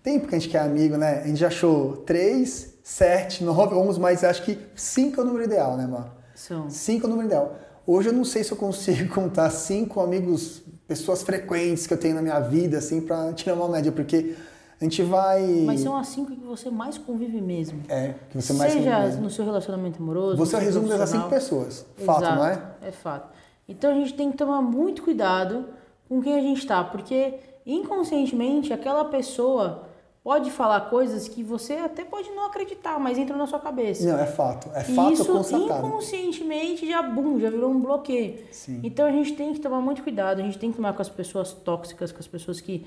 [0.04, 1.22] tempo que a gente quer amigo, né?
[1.24, 5.46] A gente já achou três, sete, nove, onze, mas acho que cinco é o número
[5.46, 6.13] ideal, né, Mar?
[6.36, 6.70] São.
[6.70, 7.56] Cinco é o número ideal.
[7.88, 10.62] Hoje eu não sei se eu consigo contar cinco amigos
[10.92, 14.36] pessoas frequentes que eu tenho na minha vida, assim, para tirar uma média, porque
[14.80, 15.42] a gente vai.
[15.66, 17.82] Mas são as cinco que você mais convive mesmo.
[17.88, 20.36] É, que você mais Seja no seu relacionamento amoroso.
[20.36, 21.86] Você é o resumo das cinco pessoas.
[22.06, 22.62] Fato, Exato, não é?
[22.82, 23.30] É fato.
[23.70, 25.66] Então a gente tem que tomar muito cuidado
[26.10, 29.84] com quem a gente está, porque inconscientemente aquela pessoa
[30.24, 34.08] pode falar coisas que você até pode não acreditar, mas entram na sua cabeça.
[34.08, 34.70] Não, é fato.
[34.74, 35.88] É fato Isso constatado.
[35.88, 38.38] inconscientemente já, bum, já virou um bloqueio.
[38.52, 38.80] Sim.
[38.84, 41.10] Então a gente tem que tomar muito cuidado, a gente tem que tomar com as
[41.10, 42.86] pessoas tóxicas, com as pessoas que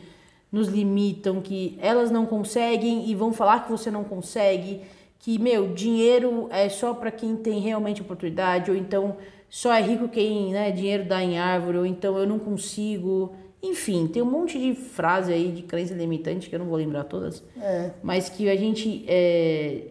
[0.51, 4.83] nos limitam, que elas não conseguem e vão falar que você não consegue,
[5.19, 9.17] que, meu, dinheiro é só para quem tem realmente oportunidade, ou então
[9.51, 13.35] só é rico quem, né, dinheiro dá em árvore, ou então eu não consigo.
[13.65, 17.05] Enfim, tem um monte de frase aí de crença limitante que eu não vou lembrar
[17.05, 17.43] todas.
[17.61, 17.93] É.
[18.03, 19.89] Mas que a gente é,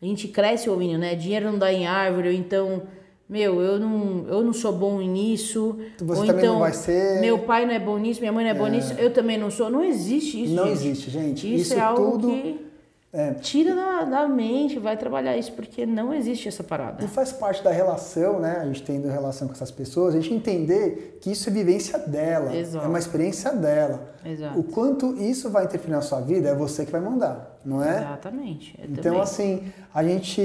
[0.00, 1.14] a gente cresce ouvindo, né?
[1.16, 2.82] Dinheiro não dá em árvore, ou então,
[3.28, 5.78] meu, eu não, eu não sou bom nisso.
[5.98, 7.20] Você ou também então, não vai ser.
[7.20, 8.58] meu pai não é bom nisso, minha mãe não é, é.
[8.58, 9.68] bom nisso, eu também não sou.
[9.68, 10.54] Não existe isso.
[10.54, 10.72] Não gente.
[10.74, 11.54] existe, gente.
[11.54, 12.28] Isso, isso é algo tudo...
[12.30, 12.71] que
[13.14, 13.34] É.
[13.34, 17.04] tira da, da mente, vai trabalhar isso, porque não existe essa parada.
[17.04, 18.56] E faz parte da relação, né?
[18.62, 22.56] A gente tendo relação com essas pessoas, a gente entender que isso é vivência dela,
[22.56, 22.84] Exato.
[22.84, 24.14] é uma experiência dela.
[24.24, 24.58] Exato.
[24.58, 27.98] O quanto isso vai interferir na sua vida é você que vai mandar, não é?
[27.98, 28.78] Exatamente.
[28.78, 29.20] Eu Então, também.
[29.20, 30.40] assim, a gente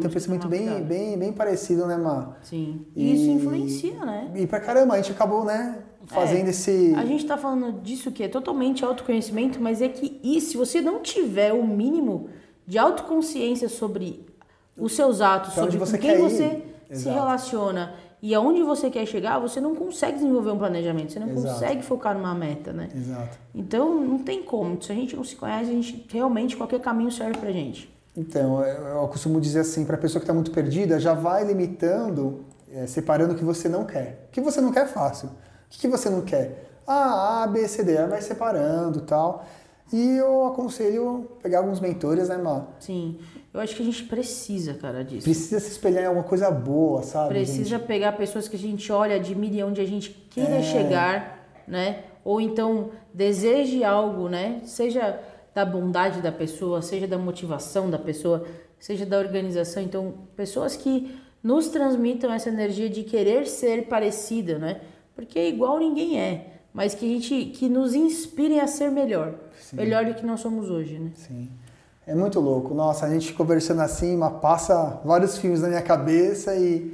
[0.00, 0.84] tem um pensamento bem, cuidado.
[0.84, 2.38] bem, bem parecido, né, Mar?
[2.42, 2.86] Sim.
[2.94, 4.30] E isso influencia, né?
[4.36, 5.78] E pra caramba, a gente acabou, né?
[6.06, 6.94] Fazendo esse.
[6.96, 10.80] A gente tá falando disso que é totalmente autoconhecimento, mas é que e se você
[10.80, 12.28] não tiver o mínimo
[12.66, 14.24] de autoconsciência sobre
[14.76, 16.18] os seus atos, Pra sobre você com quem ir.
[16.18, 17.16] você se Exato.
[17.16, 21.54] relaciona e aonde você quer chegar, você não consegue desenvolver um planejamento, você não Exato.
[21.54, 22.88] consegue focar numa meta, né?
[22.94, 23.38] Exato.
[23.54, 24.82] Então não tem como.
[24.82, 27.92] Se a gente não se conhece, a gente realmente qualquer caminho serve pra gente.
[28.16, 32.44] Então, eu costumo dizer assim, para a pessoa que está muito perdida, já vai limitando,
[32.72, 34.26] é, separando o que você não quer.
[34.28, 35.30] O que você não quer é fácil.
[35.76, 36.70] O que, você não quer?
[36.86, 39.44] Ah, A, B, C, D, aí vai separando tal.
[39.92, 42.66] E eu aconselho pegar alguns mentores, né, Má?
[42.80, 43.18] Sim.
[43.52, 45.24] Eu acho que a gente precisa, cara, disso.
[45.24, 47.28] Precisa se espelhar em alguma coisa boa, sabe?
[47.28, 47.86] Precisa gente?
[47.86, 50.62] pegar pessoas que a gente olha, admire, onde a gente queira É.
[50.62, 52.04] chegar, né?
[52.24, 54.60] Ou então deseje algo, né?
[54.64, 55.20] Seja
[55.54, 58.44] da bondade da pessoa, seja da motivação da pessoa,
[58.78, 59.82] seja da organização.
[59.82, 64.80] Então, pessoas que nos transmitam essa energia de querer ser parecida, né?
[65.14, 69.76] Porque igual ninguém é, mas que a gente que nos inspirem a ser melhor, Sim.
[69.76, 71.12] melhor do que nós somos hoje, né?
[71.14, 71.48] Sim.
[72.06, 72.74] É muito louco.
[72.74, 76.92] Nossa, a gente conversando assim, passa vários filmes na minha cabeça e,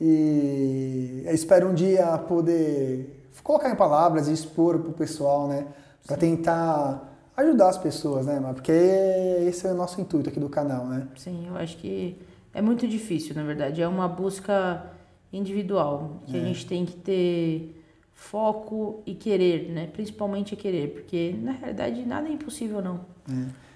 [0.00, 5.66] e espero um dia poder colocar em palavras e expor pro pessoal, né?
[6.06, 8.40] Pra tentar ajudar as pessoas, né?
[8.54, 11.08] Porque esse é o nosso intuito aqui do canal, né?
[11.16, 12.16] Sim, eu acho que
[12.54, 13.82] é muito difícil, na verdade.
[13.82, 14.84] É uma busca
[15.32, 16.44] individual, que a É.
[16.46, 17.76] gente tem que ter
[18.12, 19.88] foco e querer, né?
[19.92, 23.00] Principalmente querer, porque na realidade nada é impossível, não.
[23.28, 23.32] É.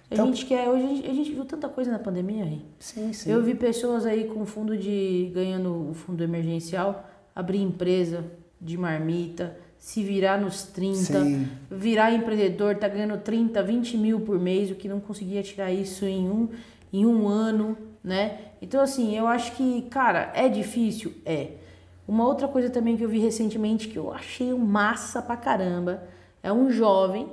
[0.09, 2.62] A Então- gente quer, hoje a gente, a gente viu tanta coisa na pandemia, Rei.
[2.79, 3.31] Sim, sim.
[3.31, 5.31] Eu vi pessoas aí com fundo de.
[5.35, 8.25] ganhando o fundo emergencial, abrir empresa
[8.61, 11.49] de marmita, se virar nos 30, Sim.
[11.71, 16.05] virar empreendedor, tá ganhando 30, 20 mil por mês, o que não conseguia tirar isso
[16.07, 16.49] em um,
[16.92, 18.38] em um ano, né?
[18.62, 21.12] Então, assim, eu acho que, cara, é difícil?
[21.27, 21.49] É.
[22.07, 26.05] Uma outra coisa também que eu vi recentemente que eu achei massa pra caramba
[26.40, 27.29] é um jovem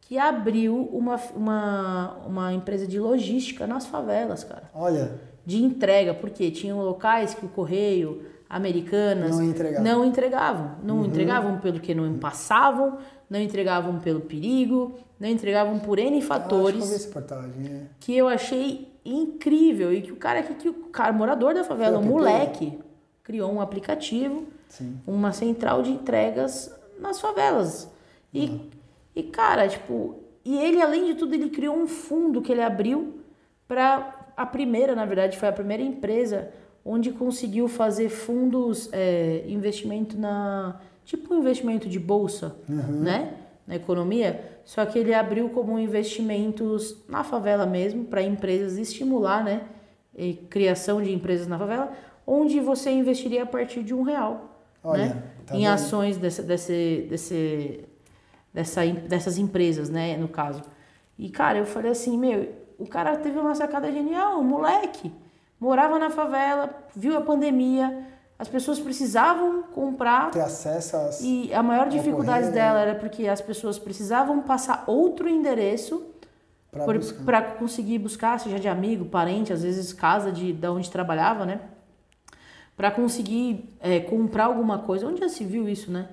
[0.00, 5.12] que abriu uma, uma, uma empresa de logística nas favelas, cara Olha,
[5.44, 9.84] de entrega, porque tinham locais que o correio, americanas, Não entregavam.
[9.84, 10.70] não entregavam.
[10.82, 12.98] Não entregavam pelo que não passavam,
[13.30, 17.06] não entregavam pelo perigo, não entregavam por N eu acho que eu fatores vi essa
[17.06, 17.66] reportagem.
[17.66, 17.80] é.
[18.00, 21.98] que eu achei incrível e que o cara que, que o cara morador da favela,
[21.98, 22.78] um moleque,
[23.22, 24.98] criou um aplicativo Sim.
[25.06, 27.90] uma central de entregas nas favelas.
[28.32, 28.70] E,
[29.14, 33.20] e cara, tipo, e ele, além de tudo, ele criou um fundo que ele abriu
[33.66, 36.50] para a primeira, na verdade, foi a primeira empresa
[36.84, 40.80] onde conseguiu fazer fundos, é, investimento na.
[41.04, 43.34] Tipo um investimento de bolsa, né?
[43.66, 44.60] Na economia.
[44.64, 49.62] Só que ele abriu como investimentos na favela mesmo, para empresas estimular, né?
[50.16, 51.92] E criação de empresas na favela,
[52.26, 55.22] onde você investiria a partir de um real Olha, né?
[55.44, 57.84] tá em ações desse, desse, desse,
[58.54, 60.62] dessa, dessas empresas, né, no caso.
[61.18, 65.12] E, cara, eu falei assim, meu, o cara teve uma sacada genial, um moleque.
[65.58, 68.06] Morava na favela, viu a pandemia,
[68.38, 71.20] as pessoas precisavam comprar Ter acesso às.
[71.22, 72.52] e a maior dificuldade né?
[72.52, 76.04] dela era porque as pessoas precisavam passar outro endereço
[77.24, 81.60] pra conseguir buscar, seja de amigo, parente, às vezes casa de, da onde trabalhava, né?
[82.76, 85.06] Pra conseguir é, comprar alguma coisa.
[85.06, 86.08] Onde já se viu isso, né?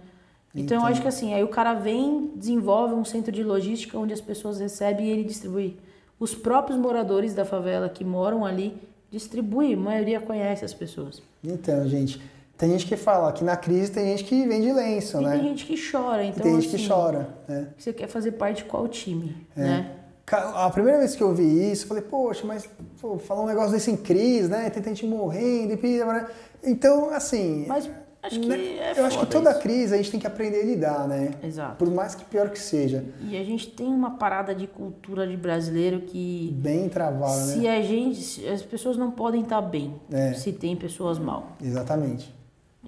[0.56, 4.14] Então, eu acho que assim, aí o cara vem, desenvolve um centro de logística onde
[4.14, 5.78] as pessoas recebem e ele distribui.
[6.20, 8.80] Os próprios moradores da favela que moram ali
[9.14, 11.22] distribuem, a maioria conhece as pessoas.
[11.44, 12.20] Então, gente,
[12.58, 15.32] tem gente que fala que na crise tem gente que vende lenço, E né?
[15.38, 17.68] tem gente que chora, E então tem gente assim, que chora, né?
[17.78, 19.62] Você quer fazer parte de qual time, É.
[19.62, 19.92] né?
[20.32, 22.68] A primeira vez que eu vi isso, eu falei, poxa, mas
[23.02, 24.70] pô, falar um negócio desse em crise, né?
[24.70, 26.28] Tem gente morrendo, e?
[26.64, 27.66] Então, assim.
[27.68, 27.90] Mas
[28.24, 29.60] acho que né, é eu acho que toda isso.
[29.62, 31.32] crise a gente tem que aprender a lidar, né?
[31.44, 31.76] Exato.
[31.76, 33.04] Por mais que pior que seja.
[33.22, 37.78] E a gente tem uma parada de cultura de brasileiro que Bem travada, se né?
[37.78, 40.34] a gente, se- as pessoas não podem estar bem É.
[40.34, 41.52] se tem pessoas mal.
[41.62, 42.34] Exatamente.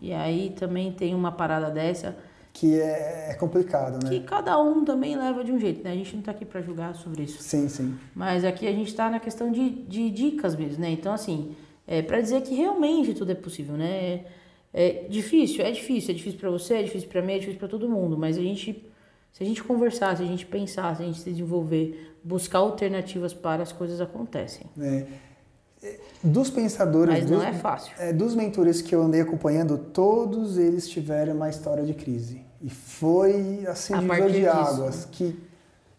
[0.02, 2.15] E aí também tem uma parada dessa
[2.54, 4.10] Que é, é complicado, né?
[4.10, 5.91] que cada um também leva de um jeito, né?
[5.91, 7.41] A gente não tá aqui para julgar sobre isso.
[7.41, 7.98] Sim, sim.
[8.13, 10.89] Mas aqui a gente tá na questão de, de dicas mesmo, né?
[10.91, 11.56] Então, assim,
[11.88, 14.21] é para dizer que realmente tudo é possível, né?
[14.78, 17.70] É difícil, é difícil, é difícil para você, é difícil para mim, é difícil para
[17.70, 18.86] todo mundo, mas a gente
[19.32, 23.34] se a gente conversar, se a gente pensar, se a gente se desenvolver, buscar alternativas
[23.34, 24.66] para as coisas acontecem.
[24.80, 25.06] É,
[25.84, 27.94] é, Dos pensadores, Mas não dos, é fácil.
[28.00, 32.42] é, dos mentores que eu andei acompanhando, todos eles tiveram uma história de crise.
[32.62, 34.50] E foi assim, A divisor de disso.
[34.50, 35.38] águas, que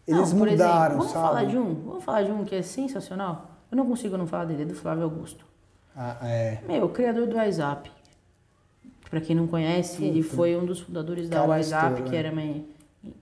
[0.07, 1.27] eles Não, mudaram, exemplo, vamos sabe?
[1.27, 3.51] falar de um, vamos falar de um que é sensacional.
[3.71, 5.45] Eu não consigo não falar dele, é do Flávio Augusto.
[5.95, 6.59] Ah, é.
[6.67, 7.91] Meu, criador do WhatsApp.
[9.09, 10.35] Pra quem não conhece, ele Puta.
[10.35, 12.41] foi um dos fundadores da WhatsApp, que era uma,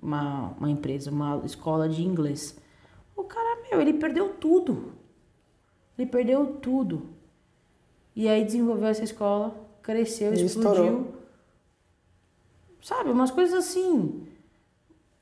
[0.01, 2.57] uma, uma empresa, uma escola de inglês.
[3.15, 4.93] O cara, meu, ele perdeu tudo.
[5.97, 7.03] Ele perdeu tudo.
[8.15, 10.71] E aí desenvolveu essa escola, cresceu, E explodiu.
[10.71, 11.15] estourou.
[12.81, 14.27] Sabe, umas coisas assim.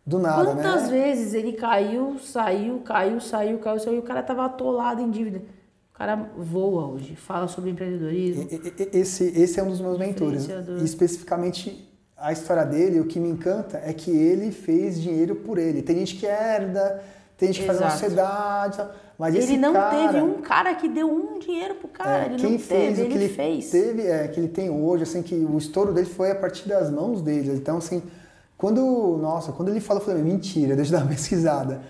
[0.06, 0.90] Do nada, Quantas né?
[0.90, 5.42] vezes ele caiu, saiu, caiu, saiu, caiu, saiu, e o cara tava atolado em dívida.
[6.04, 8.46] O cara voa hoje, fala sobre empreendedorismo.
[8.92, 10.50] Esse, esse é um dos meus mentores.
[10.82, 15.58] E especificamente a história dele, o que me encanta é que ele fez dinheiro por
[15.58, 15.82] ele.
[15.82, 17.02] Tem gente que herda,
[17.38, 18.02] tem gente que faz uma Exato.
[18.02, 22.24] sociedade, mas ele não cara, teve um cara que deu um dinheiro pro cara.
[22.24, 23.70] é, ele quem não fez teve, o que ele ele fez.
[23.70, 26.92] teve, é, que ele tem hoje, assim, que o estouro dele foi a partir das
[26.92, 27.54] mãos dele.
[27.54, 28.04] Então, assim,
[28.58, 31.82] quando, nossa, quando ele falou, eu falei, mentira, deixa eu dar uma pesquisada.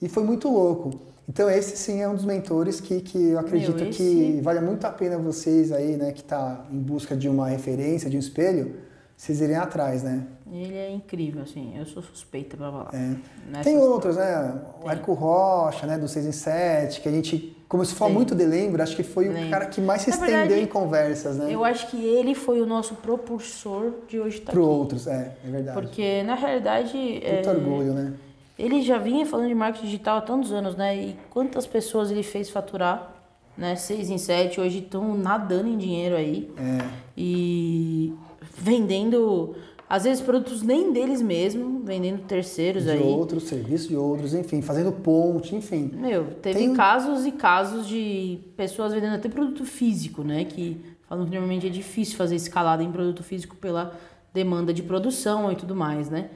[0.00, 1.08] E foi muito louco.
[1.28, 4.84] Então, esse sim é um dos mentores que, que eu acredito Meu, que vale muito
[4.86, 8.76] a pena vocês aí, né, que tá em busca de uma referência, de um espelho,
[9.14, 10.24] vocês irem atrás, né?
[10.50, 11.76] Ele é incrível, assim.
[11.76, 12.90] Eu sou suspeita pra falar.
[12.94, 13.62] É.
[13.62, 14.54] Tem outros, né?
[14.82, 18.14] O Érico Rocha, né, do 6 em 7, que a gente começou a falar Sim.
[18.16, 19.50] muito de lembro, acho que foi o Lembro.
[19.50, 21.52] cara que mais se Na estendeu verdade, em conversas, né?
[21.52, 24.70] Eu acho que ele foi o nosso propulsor de hoje estar Pro aqui.
[24.72, 25.78] outros, é, é verdade.
[25.78, 28.14] Porque, na realidade, Muito é, orgulho, né?
[28.58, 30.96] Ele já vinha falando de marketing digital há tantos anos, né?
[30.96, 33.14] E quantas pessoas ele fez faturar,
[33.56, 33.76] né?
[33.76, 36.50] Seis em sete, hoje estão nadando em dinheiro aí.
[36.58, 36.88] É.
[37.16, 38.12] E
[38.56, 39.54] vendendo,
[39.88, 43.02] às vezes, produtos nem deles mesmo, vendendo terceiros De aí.
[43.02, 45.90] outros, serviço de outros, enfim, fazendo ponte, enfim.
[45.94, 50.44] Meu, teve Tem- casos e casos de pessoas vendendo até produto físico, né?
[50.44, 53.94] Que falam que normalmente é difícil fazer escalada em produto físico pela
[54.34, 56.28] demanda de produção e tudo mais, né?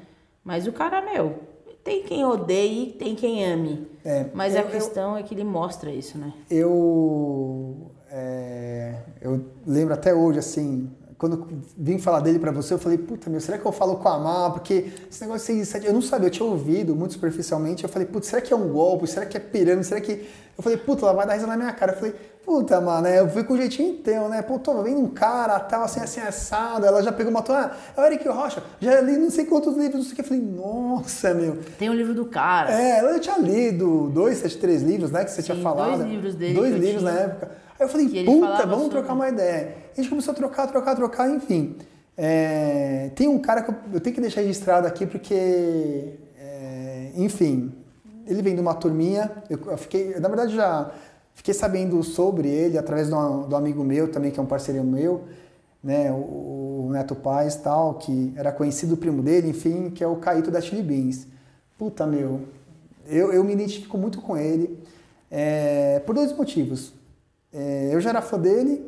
[0.45, 1.41] Mas o cara, meu,
[1.85, 3.87] tem quem odeie, tem quem ame.
[4.05, 6.33] É, Mas eu- a eu- questão é que ele mostra isso, né?
[6.51, 10.91] Eu, é, eu lembro até hoje, assim,
[11.23, 11.47] quando
[11.79, 14.19] vim falar dele pra você, eu falei, puta, meu, será que eu falo com a
[14.19, 14.51] Mar?
[14.51, 17.85] Porque esse negócio de 6 e 7, eu não sabia, eu tinha ouvido muito superficialmente,
[17.85, 19.07] eu falei, puta, será que é um golpe?
[19.07, 19.87] Será que é pirâmide?
[19.87, 20.29] Será que...
[20.59, 21.93] Eu falei, puta, ela vai dar risada na minha cara.
[21.93, 23.21] Eu falei, puta, mano, né?
[23.21, 24.43] eu fui com o jeitinho teu, né?
[24.43, 28.01] Pô, tô vendo um cara, tal, assim, assim, assado, ela já pegou uma toalha, ah,
[28.01, 30.25] é o Eric Rocha, já li não sei quantos livros, não sei o que, eu
[30.25, 31.57] falei, nossa, meu...
[31.79, 32.73] Tem o livro do cara.
[32.73, 35.25] É, ela já tinha lido dois, sete, três livros, né?
[35.25, 35.99] Que você tinha Sim, falado.
[35.99, 37.13] dois livros dele Dois livros tinha.
[37.13, 37.63] na época.
[37.83, 39.75] Aí eu falei, puta, vamos sobre- trocar uma ideia.
[39.93, 41.77] A gente começou a trocar, trocar, trocar, enfim.
[42.17, 47.73] É, tem um cara que eu, eu tenho que deixar registrado aqui porque, é, enfim,
[48.27, 49.31] ele vem de uma turminha.
[49.51, 50.93] Eu, eu fiquei, na verdade, já
[51.35, 55.23] fiquei sabendo sobre ele através de um amigo meu também, que é um parceiro meu,
[55.83, 56.13] né?
[56.13, 60.51] O, o Neto Paz tal, que era conhecido primo dele, enfim, que é o Caíto
[60.51, 61.27] da Chili Beans.
[61.77, 62.43] Puta, meu,
[63.07, 64.79] eu, eu me identifico muito com ele
[65.31, 66.93] é, por dois motivos.
[67.53, 68.85] É, eu já era fã dele,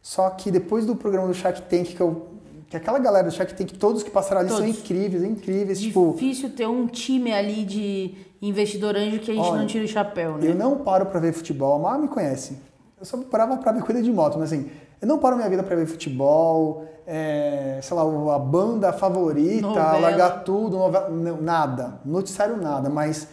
[0.00, 2.26] só que depois do programa do Shark Tank, que, eu,
[2.68, 4.78] que aquela galera do Shark Tank, todos que passaram ali são Todos.
[4.78, 5.80] incríveis, incríveis.
[5.80, 9.84] Tipo, Difícil ter um time ali de investidor anjo que a gente Olha, não tira
[9.84, 10.48] o chapéu, né?
[10.50, 12.56] eu não paro pra ver futebol, a Mar me conhece.
[12.98, 14.70] Eu só parava pra ver corrida de moto, mas assim,
[15.02, 18.02] eu não paro minha vida pra ver futebol, é, sei lá,
[18.34, 19.98] a banda favorita, Novela.
[19.98, 23.28] largar tudo, novela, não, nada, noticiário nada, mas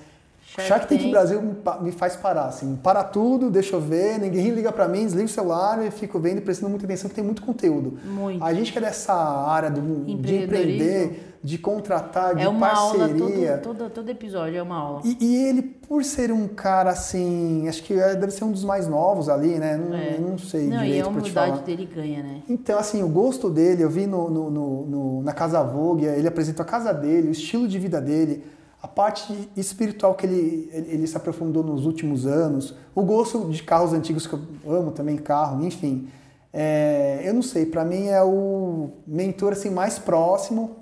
[0.56, 1.12] Shark Shark Tank Tank.
[1.12, 1.42] Brasil
[1.82, 5.30] me faz parar, assim, para tudo, deixa eu ver, ninguém liga pra mim, desliga o
[5.30, 7.98] celular e fico vendo e prestando muita atenção que tem muito conteúdo.
[8.06, 8.44] Muito.
[8.44, 9.82] A gente que é dessa área do,
[10.22, 13.58] de empreender, de contratar, de É uma aula, parceria.
[13.58, 15.02] todo, todo, todo episódio é uma aula.
[15.04, 18.64] E, e ele, por ser um cara assim, acho que é- deve ser um dos
[18.64, 19.76] mais novos ali, né?
[19.76, 20.18] Não, É.
[20.20, 21.64] não sei Não, a direito pra te humildade falar.
[21.64, 22.42] dele ganha, né?
[22.48, 26.28] Então, assim, o gosto dele, eu vi no, no- no- no- na Casa Vogue, ele
[26.28, 28.44] apresentou a casa dele, o estilo de vida dele,
[28.84, 33.64] a parte espiritual que ele, ele, ele se aprofundou nos últimos anos, o gosto de
[33.64, 36.10] carros antigos que eu amo também, carro, enfim.
[36.52, 40.76] É, eu não sei, pra mim é o mentor assim, mais próximo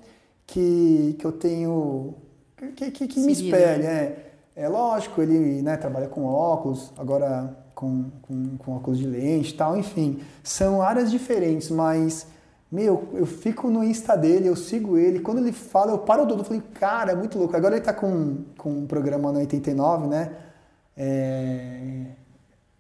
[0.48, 2.16] que, que eu tenho,
[2.76, 3.86] que, que, que me espelha.
[3.86, 9.52] É, é lógico, ele né, trabalha com óculos, agora com, com, com óculos de lente
[9.52, 10.22] e tal, enfim.
[10.44, 12.26] São áreas diferentes, mas,
[12.72, 16.40] meu, eu fico no Insta dele, eu sigo ele, quando ele fala, eu paro tudo,
[16.40, 17.56] eu falei, cara, é muito louco.
[17.56, 20.32] Agora ele tá com, com um programa no 89, né?
[20.96, 22.06] É,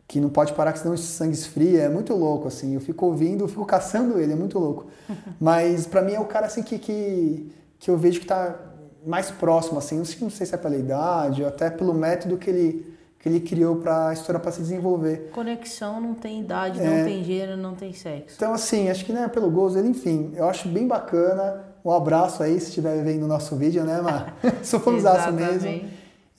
[0.08, 2.73] que não pode parar, que senão o sangue esfria, é muito louco, assim.
[2.73, 4.88] Eu fico ouvindo, eu fico caçando ele, é muito louco.
[5.39, 8.58] Mas pra mim é o cara, assim, que, que, que eu vejo que tá
[9.06, 9.97] mais próximo, assim.
[9.97, 12.90] Não sei, não sei se é pela idade, ou até pelo método que ele,
[13.21, 15.29] que ele criou pra história para se desenvolver.
[15.31, 16.84] Conexão não tem idade, É.
[16.84, 18.36] não tem gênero, não tem sexo.
[18.36, 20.31] Então, assim, acho que não é pelo gozo dele, enfim.
[20.36, 21.65] Eu acho bem bacana.
[21.86, 24.36] Um abraço aí, se estiver vendo o nosso vídeo, né, Mar?
[24.63, 25.81] Sou fãzaço mesmo.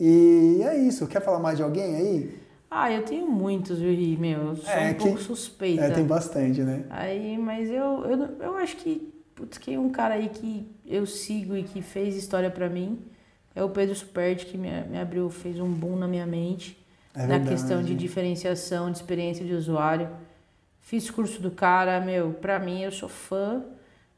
[0.00, 1.06] E é isso.
[1.06, 2.38] Quer falar mais de alguém aí?
[2.70, 4.16] Ah, eu tenho muitos, viu, Ri?
[4.16, 5.84] Meu, eu sou É, um que- pouco suspeita.
[5.84, 6.84] É, tem bastante, né?
[6.90, 11.54] Aí, mas eu, eu, eu acho que putz, que um cara aí que eu sigo
[11.56, 12.98] e que fez história para mim
[13.54, 16.78] é o Pedro Superti, que me, me abriu, fez um boom na minha mente.
[17.14, 17.50] É na verdade.
[17.50, 20.08] questão de diferenciação, de experiência de usuário.
[20.80, 23.62] Fiz curso do cara, meu, pra mim eu sou fã.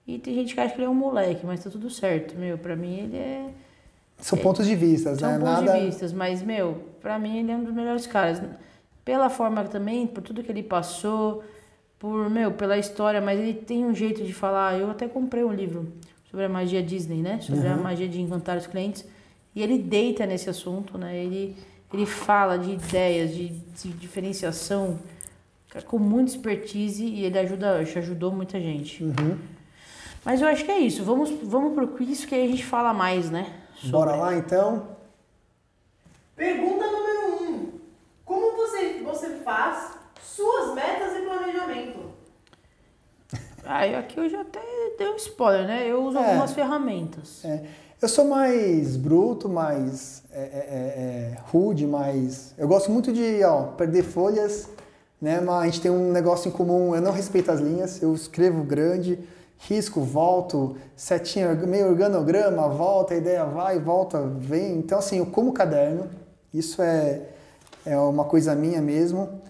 [0.07, 2.59] E tem gente que acha que ele é um moleque, mas tá tudo certo, meu.
[2.59, 3.51] Pra mim ele é.
[4.19, 5.39] São pontos de vista, São né?
[5.39, 5.79] pontos Nada...
[5.79, 8.41] de vistas, mas, meu, pra mim ele é um dos melhores caras.
[9.05, 11.43] Pela forma também, por tudo que ele passou,
[11.99, 14.79] por, meu, pela história, mas ele tem um jeito de falar.
[14.79, 15.93] Eu até comprei um livro
[16.31, 17.41] sobre a magia Disney, né?
[17.41, 19.05] Sobre a magia de encantar os clientes.
[19.55, 21.17] E ele deita nesse assunto, né?
[21.17, 21.57] Ele,
[21.93, 24.99] ele fala de ideias, de, de diferenciação,
[25.69, 29.03] cara, com muita expertise e ele ajuda, ajudou muita gente.
[29.05, 29.39] Uhum.
[30.25, 31.05] Mas eu acho que é isso.
[31.05, 33.53] Vamos, vamos pro quiz que aí a gente fala mais, né?
[33.77, 34.89] Sobre- Bora lá então?
[36.35, 37.53] Pergunta número 1.
[37.53, 37.73] Um.
[38.25, 42.05] Como você, você faz suas metas e planejamento?
[43.65, 44.61] Ah, aqui eu já até
[44.99, 45.87] dei um spoiler, né?
[45.87, 46.27] Eu uso É.
[46.31, 47.45] algumas ferramentas.
[47.45, 47.65] É,
[48.05, 52.53] eu sou mais bruto, mais é, é, é, é, rude, mais.
[52.59, 54.69] Eu gosto muito de ó, perder folhas,
[55.19, 55.41] né?
[55.41, 56.95] Mas a gente tem um negócio em comum.
[56.95, 59.19] Eu não respeito as linhas, eu escrevo grande,
[59.57, 64.77] risco, volto, setinha, meio organograma, volta, a ideia vai, volta, vem.
[64.77, 66.07] Então, assim, eu como caderno,
[66.53, 67.23] isso é,
[67.87, 69.41] é uma coisa minha mesmo.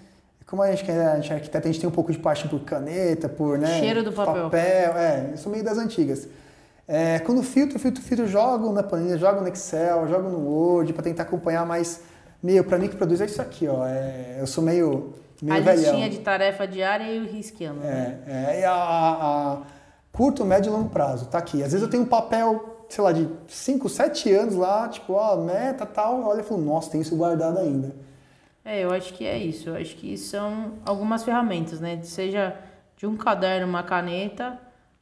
[0.47, 2.49] Como a gente, é- a gente é arquiteto, a gente tem um pouco de paixão
[2.49, 3.81] por caneta, por, né?
[3.81, 4.45] Cheiro do papel.
[4.45, 6.29] papel, é, eu sou meio das antigas.
[6.87, 11.03] É, quando filtro, filtro, filtro, jogo na planilha, jogo no Excel, jogo no Word para
[11.03, 12.03] tentar acompanhar, mas,
[12.42, 13.87] meu, para mim que produz é isso aqui, ó.
[13.87, 15.83] é, eu sou meio, meio a velhão.
[15.83, 17.81] listinha de tarefa diária e o risqueando.
[17.81, 18.18] né?
[18.27, 19.59] É, é, e a, a- a
[20.12, 21.62] curto, médio e longo prazo, tá aqui.
[21.62, 25.37] Às vezes eu tenho um papel, sei lá, de 5, 7 anos lá, tipo, ó,
[25.38, 27.94] meta tal, olha e falo, nossa, tem isso guardado ainda.
[28.64, 29.70] É, eu acho que é isso.
[29.70, 31.99] Eu acho que são algumas ferramentas, né?
[32.03, 32.55] Seja
[32.97, 34.59] de um caderno, uma caneta,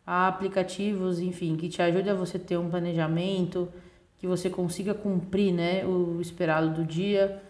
[0.07, 3.69] a aplicativos, enfim, que te ajude a você ter um planejamento,
[4.19, 7.43] que você consiga cumprir, né, o esperado do dia.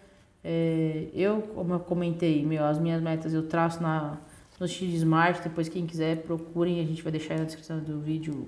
[0.43, 4.17] É, eu, como eu comentei, meu, as minhas metas eu traço na,
[4.59, 8.47] no X Smart, depois quem quiser procurem, a gente vai deixar na descrição do vídeo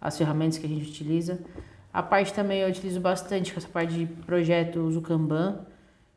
[0.00, 1.40] as ferramentas que a gente utiliza.
[1.92, 5.64] A parte também eu utilizo bastante, com essa parte de projeto, eu uso o Kanban,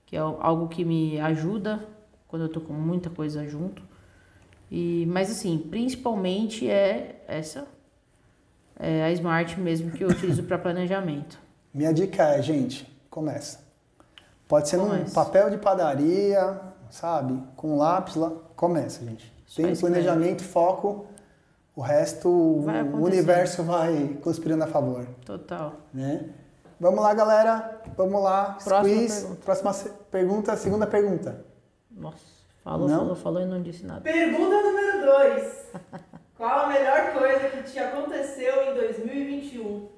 [0.05, 1.87] que é algo que me ajuda
[2.27, 3.83] quando eu tô com muita coisa junto.
[4.69, 7.65] E, mas assim, principalmente é essa,
[8.79, 11.39] é a Smart mesmo que eu utilizo para planejamento.
[11.73, 13.59] Minha dica é, gente, começa.
[14.47, 15.13] Pode ser num Começa.
[15.13, 17.41] papel de padaria, sabe?
[17.55, 18.31] Com lápis lá.
[18.55, 19.31] Começa, gente.
[19.45, 21.05] Só Tem planejamento, foco,
[21.75, 25.05] o resto, o universo vai conspirando a favor.
[25.25, 25.73] Total.
[25.93, 26.29] né?
[26.79, 27.81] Vamos lá, galera.
[27.97, 28.57] Vamos lá.
[28.63, 29.21] Próxima Squeeze.
[29.21, 29.41] pergunta.
[29.43, 29.73] Próxima
[30.11, 31.45] pergunta, segunda pergunta.
[31.91, 32.23] Nossa,
[32.71, 32.97] falou, Não?
[32.99, 34.01] falou, falou e não disse nada.
[34.01, 35.65] Pergunta número 2.
[36.37, 39.89] Qual a melhor coisa que te aconteceu em 2021?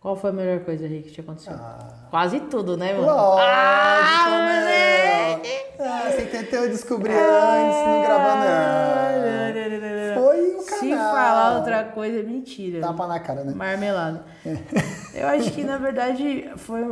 [0.00, 1.54] Qual foi a melhor coisa, Rick, que te aconteceu?
[1.54, 3.06] Ah, Quase tudo, né, mano?
[3.06, 5.42] lógico, Ah, né?
[5.80, 10.22] Ah, você tentou descobrir antes, não gravar não.
[10.22, 10.78] Foi o canal.
[10.78, 12.80] Se falar outra coisa, é mentira.
[12.82, 13.54] Tapa na cara, né?
[13.54, 14.24] Marmelada.
[15.14, 16.82] Eu acho que, na verdade, foi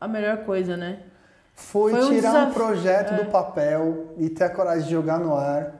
[0.00, 1.00] a melhor coisa, né?
[1.54, 3.24] Foi, Foi um tirar um desafio, projeto é.
[3.24, 5.74] do papel e ter a coragem de jogar no ar,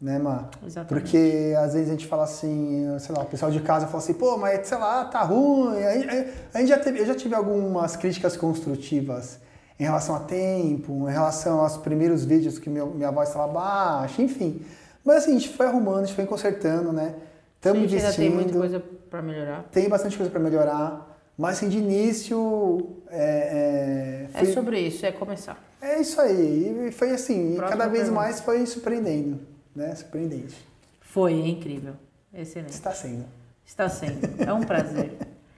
[0.00, 0.48] né, Má?
[0.66, 0.88] Exatamente.
[0.88, 4.14] Porque às vezes a gente fala assim, sei lá, o pessoal de casa fala assim,
[4.14, 5.82] pô, mas sei lá, tá ruim.
[5.84, 9.38] A gente, já teve, eu já tive algumas críticas construtivas
[9.78, 14.22] em relação a tempo, em relação aos primeiros vídeos que meu, minha voz estava baixa,
[14.22, 14.64] enfim.
[15.04, 17.14] Mas assim, a gente foi arrumando, a gente foi consertando, né?
[17.56, 19.64] Estamos gente ainda tem muita investindo, coisa pra melhorar.
[19.70, 21.11] tem bastante coisa para melhorar.
[21.42, 25.58] Mas assim, de início, é, é, É foi- sobre isso, é começar.
[25.80, 26.86] é isso aí.
[26.88, 28.20] E foi assim, e Próxima cada vez pergunta.
[28.24, 29.40] mais foi surpreendendo,
[29.74, 29.92] né?
[29.96, 30.54] Surpreendente.
[31.00, 31.94] Foi, é incrível.
[32.32, 32.70] Excelente.
[32.70, 33.24] Está sendo.
[33.66, 34.20] Está sendo.
[34.40, 35.14] É um prazer.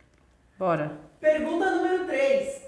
[0.58, 0.90] Bora.
[1.20, 2.62] Pergunta número 3.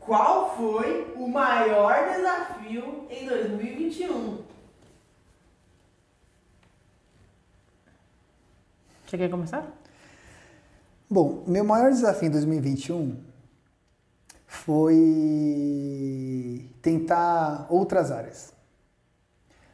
[0.00, 4.38] Qual foi o maior desafio em 2021?
[9.06, 9.70] Você quer começar?
[11.14, 13.16] Bom, meu maior desafio em 2021
[14.48, 14.98] foi
[16.82, 18.52] tentar outras áreas.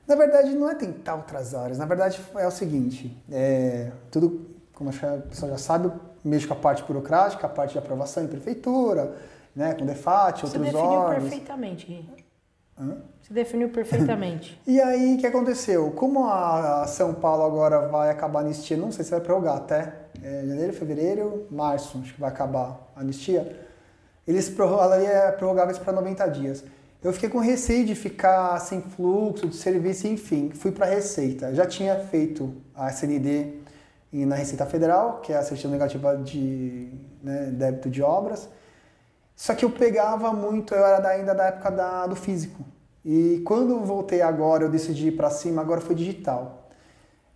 [0.06, 1.78] Na verdade, não é tentar outras áreas.
[1.78, 4.92] Na verdade, é o seguinte: é, tudo, como a
[5.30, 9.16] pessoa já sabe, eu mexo com a parte burocrática, a parte de aprovação em prefeitura,
[9.56, 11.22] né, com DEFAT, Você outros definiu órgãos.
[11.22, 11.86] perfeitamente.
[11.86, 12.06] Gui.
[12.06, 12.19] Hã?
[13.20, 14.60] Você definiu perfeitamente.
[14.66, 15.90] E aí, o que aconteceu?
[15.92, 19.92] Como a São Paulo agora vai acabar a anistia, não sei se vai prorrogar até
[20.22, 23.56] é, janeiro, fevereiro, março, acho que vai acabar a anistia,
[24.26, 26.64] eles prorro- ela ia prorrogar isso para 90 dias.
[27.02, 31.54] eu fiquei com receio de ficar sem fluxo de serviço, enfim, fui para a Receita.
[31.54, 33.54] Já tinha feito a SND
[34.12, 38.48] na Receita Federal, que é a certidão negativa de né, débito de obras.
[39.34, 42.62] Só que eu pegava muito, eu era ainda da época da, do físico.
[43.04, 46.68] E quando voltei agora, eu decidi ir para cima, agora foi digital.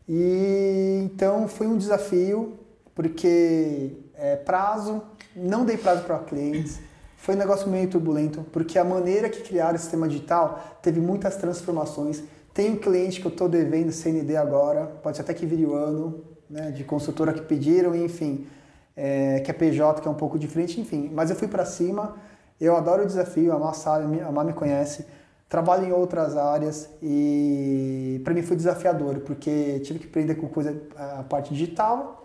[0.08, 2.58] E então foi um desafio,
[2.94, 5.02] porque é, prazo,
[5.34, 6.80] não dei prazo para clientes,
[7.16, 11.36] foi um negócio meio turbulento, porque a maneira que criaram o sistema digital teve muitas
[11.36, 12.22] transformações.
[12.52, 15.74] Tem um cliente que eu estou devendo CND agora, pode ser até que vire o
[15.74, 18.46] ano, né, de consultora que pediram, enfim,
[18.94, 21.10] é, que é PJ, que é um pouco diferente, enfim.
[21.12, 22.14] Mas eu fui para cima,
[22.60, 25.06] eu adoro o desafio, a sabe, a Má me conhece,
[25.48, 30.76] trabalho em outras áreas e para mim foi desafiador, porque tive que aprender com coisa,
[30.96, 32.24] a parte digital,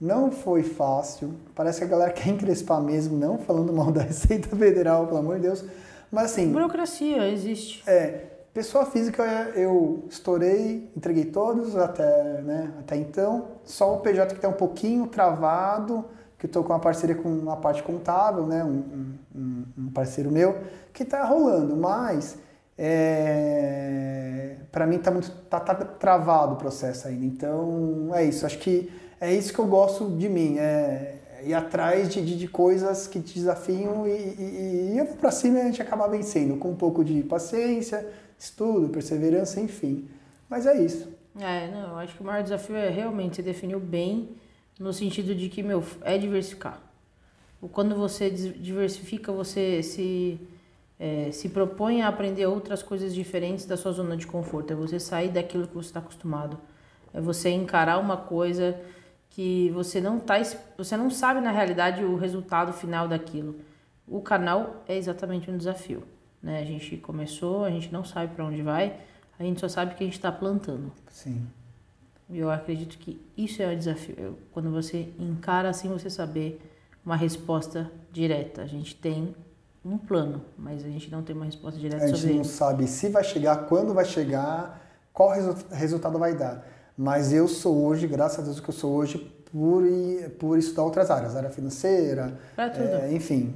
[0.00, 1.34] não foi fácil.
[1.54, 5.36] Parece que a galera quer encrespar mesmo, não falando mal da Receita Federal, pelo amor
[5.36, 5.64] de Deus.
[6.10, 6.52] Mas assim.
[6.52, 7.82] Burocracia existe.
[7.88, 8.30] É.
[8.52, 9.24] Pessoa física
[9.56, 13.48] eu estourei, entreguei todos até, né, até então.
[13.64, 16.04] Só o PJ que está um pouquinho travado,
[16.38, 20.56] que estou com uma parceria com a parte contábil, né, um, um, um parceiro meu,
[20.92, 21.76] que está rolando.
[21.76, 22.38] Mas
[22.76, 27.24] é, para mim está muito tá, tá travado o processo ainda.
[27.24, 28.44] Então é isso.
[28.44, 31.14] Acho que é isso que eu gosto de mim, é
[31.44, 35.30] ir atrás de, de, de coisas que te desafiam e, e, e eu vou para
[35.30, 38.06] cima e a gente acaba vencendo, com um pouco de paciência,
[38.38, 40.08] estudo, perseverança, enfim.
[40.48, 41.08] Mas é isso.
[41.38, 44.30] É, não, acho que o maior desafio é realmente, você definiu bem,
[44.78, 46.80] no sentido de que, meu, é diversificar.
[47.72, 50.38] Quando você diversifica, você se,
[50.98, 54.72] é, se propõe a aprender outras coisas diferentes da sua zona de conforto.
[54.72, 56.58] É você sair daquilo que você está acostumado.
[57.12, 58.78] É você encarar uma coisa
[59.30, 60.34] que você não tá,
[60.76, 63.56] você não sabe na realidade o resultado final daquilo.
[64.06, 66.04] O canal é exatamente um desafio,
[66.42, 66.60] né?
[66.60, 69.00] A gente começou, a gente não sabe para onde vai,
[69.38, 70.92] a gente só sabe que a gente está plantando.
[71.08, 71.46] Sim.
[72.30, 74.14] E eu acredito que isso é o desafio.
[74.16, 76.60] Eu, quando você encara assim, você saber
[77.04, 78.62] uma resposta direta.
[78.62, 79.34] A gente tem
[79.84, 82.24] um plano, mas a gente não tem uma resposta direta sobre ele.
[82.24, 84.80] A gente não sabe se vai chegar, quando vai chegar,
[85.12, 86.66] qual resu resultado vai dar.
[86.96, 89.18] Mas eu sou hoje, graças a Deus, que eu sou hoje
[89.52, 89.82] por,
[90.38, 93.54] por estudar outras áreas, área financeira, é, enfim.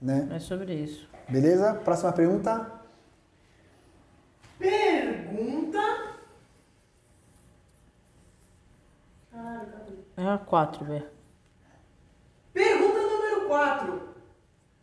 [0.00, 0.28] Né?
[0.32, 1.08] É sobre isso.
[1.28, 1.74] Beleza?
[1.74, 2.72] Próxima pergunta.
[4.58, 5.78] Pergunta.
[10.16, 11.06] É a 4, velho.
[12.52, 14.09] Pergunta número 4.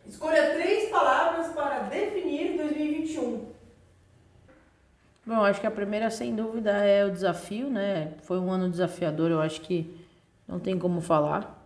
[0.08, 3.45] Escolha três palavras para definir 2021.
[5.26, 8.14] Bom, acho que a primeira, sem dúvida, é o desafio, né?
[8.24, 9.93] Foi um ano desafiador, eu acho que
[10.47, 11.58] não tem como falar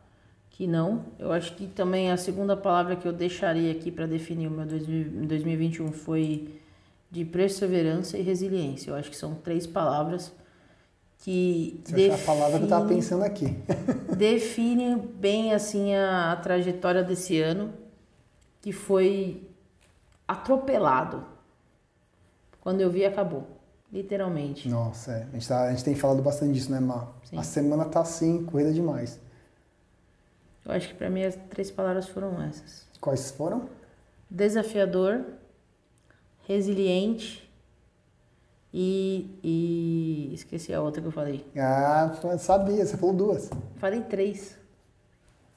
[0.50, 1.06] que não.
[1.20, 4.66] Eu acho que também a segunda palavra que eu deixaria aqui para definir o meu
[4.66, 6.60] 2021 foi
[7.10, 8.92] de perseverança e resiliência.
[8.92, 10.32] Eu acho que são três palavras
[11.20, 13.56] que Você define, a palavra que eu estava pensando aqui.
[14.18, 17.72] define bem assim a, a trajetória desse ano,
[18.62, 19.50] que foi
[20.28, 21.26] atropelado
[22.62, 23.48] quando eu vi, acabou.
[23.92, 24.70] Literalmente.
[24.70, 25.24] Nossa, é.
[25.24, 27.12] a, gente tá, a gente tem falado bastante disso, né, Mar?
[27.24, 27.38] Sim.
[27.38, 29.20] A semana tá assim, corrida demais.
[30.64, 32.88] Eu acho que para mim as três palavras foram essas.
[33.02, 33.68] Quais foram?
[34.30, 35.26] Desafiador,
[36.48, 37.52] resiliente
[38.74, 40.34] e, e.
[40.34, 41.46] Esqueci a outra que eu falei.
[41.58, 43.50] Ah, sabia, você falou duas.
[43.76, 44.58] Falei três.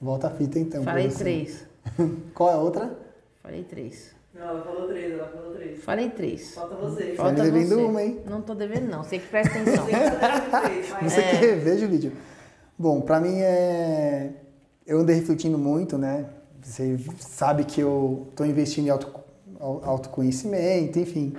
[0.01, 0.83] Volta a fita então.
[0.83, 1.65] Falei três.
[2.33, 2.97] Qual é a outra?
[3.41, 4.13] Falei três.
[4.33, 5.83] Não, ela falou três, ela falou três.
[5.83, 6.53] Falei três.
[6.53, 7.13] Falta você.
[7.15, 7.83] Falta devendo você.
[7.83, 8.19] uma, hein?
[8.29, 9.03] Não tô devendo, não.
[9.03, 9.85] Você que presta atenção.
[11.03, 11.29] Você É.
[11.29, 12.11] que reveja o vídeo.
[12.77, 14.31] Bom, pra mim é.
[14.85, 16.25] Eu andei refletindo muito, né?
[16.61, 19.07] Você sabe que eu tô investindo em auto...
[19.59, 21.33] autoconhecimento, enfim.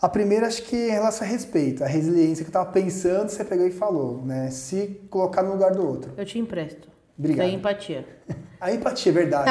[0.00, 3.30] A primeira, acho que é em relação a respeito, a resiliência que eu tava pensando,
[3.30, 4.50] você pegou e falou, né?
[4.50, 6.12] Se colocar no lugar do outro.
[6.16, 6.88] Eu te empresto.
[7.18, 7.46] Obrigado.
[7.46, 8.06] Tem empatia.
[8.60, 9.50] A empatia, é verdade.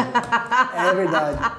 [0.76, 1.52] é verdade.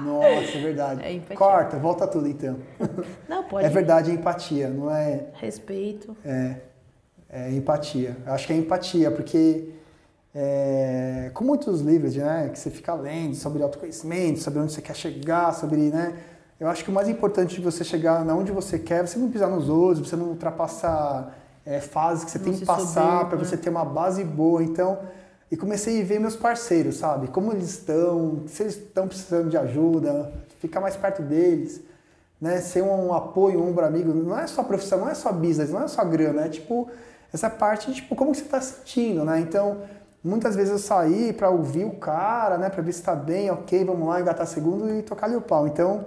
[0.00, 1.04] Nossa, é verdade.
[1.04, 1.36] É empatia.
[1.36, 2.56] Corta, volta tudo então.
[3.28, 3.66] Não, pode.
[3.66, 5.26] É verdade, é empatia, não é.
[5.34, 6.16] Respeito.
[6.24, 6.56] É,
[7.28, 8.16] é empatia.
[8.24, 9.70] Eu acho que é empatia, porque
[10.34, 14.96] é, com muitos livros né, que você fica lendo sobre autoconhecimento, sobre onde você quer
[14.96, 15.76] chegar, sobre.
[15.76, 16.16] Né,
[16.58, 19.48] eu acho que o mais importante de você chegar onde você quer, você não pisar
[19.48, 23.56] nos outros, você não ultrapassar é, fases que você Não tem que passar para você
[23.56, 23.62] né?
[23.62, 24.62] ter uma base boa.
[24.62, 24.98] Então,
[25.50, 27.28] e comecei a ver meus parceiros, sabe?
[27.28, 31.80] Como eles estão, se eles estão precisando de ajuda, ficar mais perto deles,
[32.40, 32.60] né?
[32.60, 34.12] Ser um apoio, um ombro amigo.
[34.12, 36.88] Não é só profissão, não é só business, não é só grana, é tipo
[37.32, 39.40] essa parte de tipo, como você está sentindo, né?
[39.40, 39.78] Então,
[40.22, 43.84] muitas vezes eu saí para ouvir o cara, né, para ver se está bem, ok,
[43.84, 45.66] vamos lá, engatar segundo e tocar-lhe o pau.
[45.66, 46.04] Então,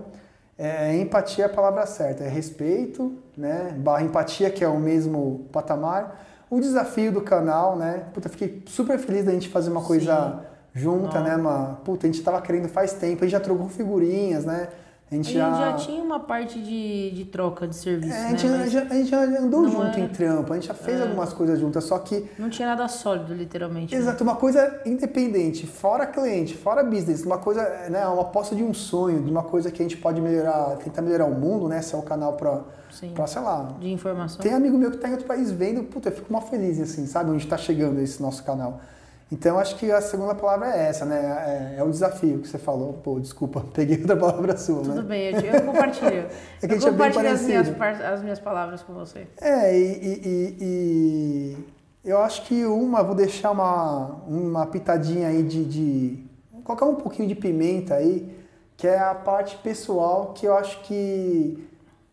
[0.58, 5.46] é, empatia é a palavra certa, é respeito, né, barra empatia, que é o mesmo
[5.52, 6.26] patamar.
[6.50, 11.20] O desafio do canal, né, puta, fiquei super feliz da gente fazer uma coisa junta,
[11.20, 14.70] né, uma, puta, a gente tava querendo faz tempo, a gente já trocou figurinhas, né,
[15.10, 15.53] a gente, já...
[15.53, 15.74] já...
[15.74, 18.68] tinha uma parte de, de troca de serviço, é, a, gente, né?
[18.68, 19.99] já, a gente já andou junto era...
[20.01, 21.03] em trampo, a gente já fez é.
[21.03, 22.30] algumas coisas juntas, só que...
[22.38, 23.95] Não tinha nada sólido, literalmente.
[23.95, 24.01] Né?
[24.01, 24.30] Exato, né?
[24.32, 29.24] uma coisa independente, fora cliente, fora business, uma coisa, né, uma aposta de um sonho,
[29.24, 31.97] de uma coisa que a gente pode melhorar, tentar melhorar o mundo, né, se é
[31.97, 33.12] o canal pra, Sim.
[33.14, 33.76] pra, sei lá...
[33.80, 34.41] De informação.
[34.41, 37.05] Tem amigo meu que tá em outro país vendo, puta, eu fico mal feliz, assim,
[37.05, 38.82] sabe, onde tá chegando esse nosso canal.
[39.30, 41.76] Então, acho que a segunda palavra é essa, né?
[41.76, 42.94] É, é, o desafio que você falou.
[42.94, 45.02] Pô, desculpa, peguei outra palavra sua, Tudo né?
[45.02, 46.28] bem, eu, eu compartilho.
[46.62, 49.28] é que eu compartilho as minhas, as minhas palavras com você.
[49.42, 51.58] É, e, e, e,
[52.06, 56.28] eu acho que uma, vou deixar uma, uma pitadinha aí de, de...
[56.64, 58.34] Colocar um pouquinho de pimenta aí,
[58.78, 61.68] que é a parte pessoal, que eu acho que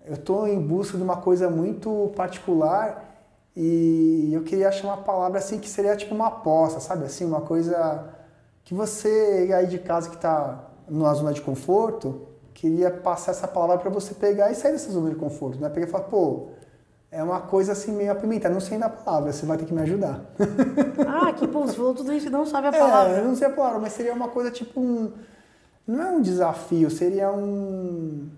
[0.04, 3.03] eu estou em busca de uma coisa muito particular
[3.56, 7.04] e eu queria achar uma palavra assim que seria tipo uma aposta, sabe?
[7.04, 8.04] Assim, uma coisa
[8.64, 13.78] que você aí de casa que está numa zona de conforto, queria passar essa palavra
[13.78, 15.68] para você pegar e sair dessa zona de conforto, né?
[15.68, 16.48] Pegar e falar, pô,
[17.12, 19.82] é uma coisa assim meio apimentada, não sei da palavra, você vai ter que me
[19.82, 20.20] ajudar.
[21.06, 23.14] Ah, que bom, você falou tudo isso e não sabe a palavra.
[23.14, 25.12] É, eu não sei a palavra, mas seria uma coisa tipo um.
[25.86, 28.28] Não é um desafio, seria um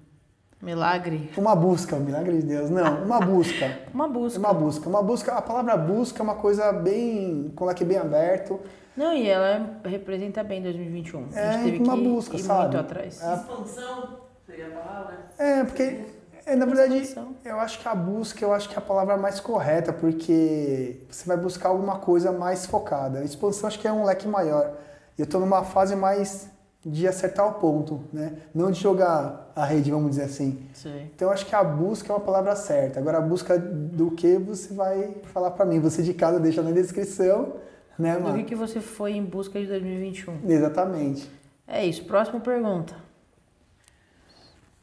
[0.67, 1.31] Milagre.
[1.37, 2.71] Uma busca, milagre de Deus.
[2.71, 3.79] Não, uma busca.
[3.95, 4.39] uma busca.
[4.41, 4.89] Uma busca.
[4.89, 5.33] Uma busca.
[5.35, 7.53] A palavra busca é uma coisa bem.
[7.55, 8.59] com leque bem aberto.
[8.97, 11.29] Não, e ela representa bem 2021.
[11.35, 12.63] É, a gente teve uma que busca, ir sabe?
[12.63, 13.23] muito atrás.
[13.23, 13.35] É.
[13.35, 15.19] Expansão seria a palavra?
[15.39, 16.01] É, porque.
[16.45, 17.15] É, na verdade,
[17.45, 21.29] eu acho que a busca, eu acho que é a palavra mais correta, porque você
[21.29, 23.21] vai buscar alguma coisa mais focada.
[23.21, 24.73] A expansão acho que é um leque maior.
[25.17, 26.49] E eu estou numa fase mais
[26.89, 28.37] de acertar o ponto, né?
[28.55, 30.65] Não de jogar a rede, vamos dizer assim.
[30.73, 31.11] Sim.
[31.17, 33.01] Então acho que a busca é uma palavra certa.
[33.01, 35.81] Agora a busca do que você vai falar para mim.
[35.81, 37.57] Você de casa deixa na descrição,
[37.99, 38.35] né, mano?
[38.35, 40.49] Do que, que você foi em busca de 2021.
[40.49, 41.29] Exatamente.
[41.67, 42.05] É isso.
[42.05, 42.95] Próxima pergunta.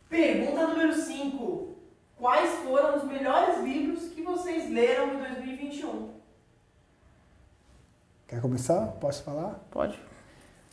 [0.10, 1.70] Pergunta número 5.
[2.18, 6.10] Quais foram os melhores livros que vocês leram em 2021?
[8.28, 8.88] Quer começar?
[9.00, 9.62] Posso falar?
[9.72, 9.98] Pode.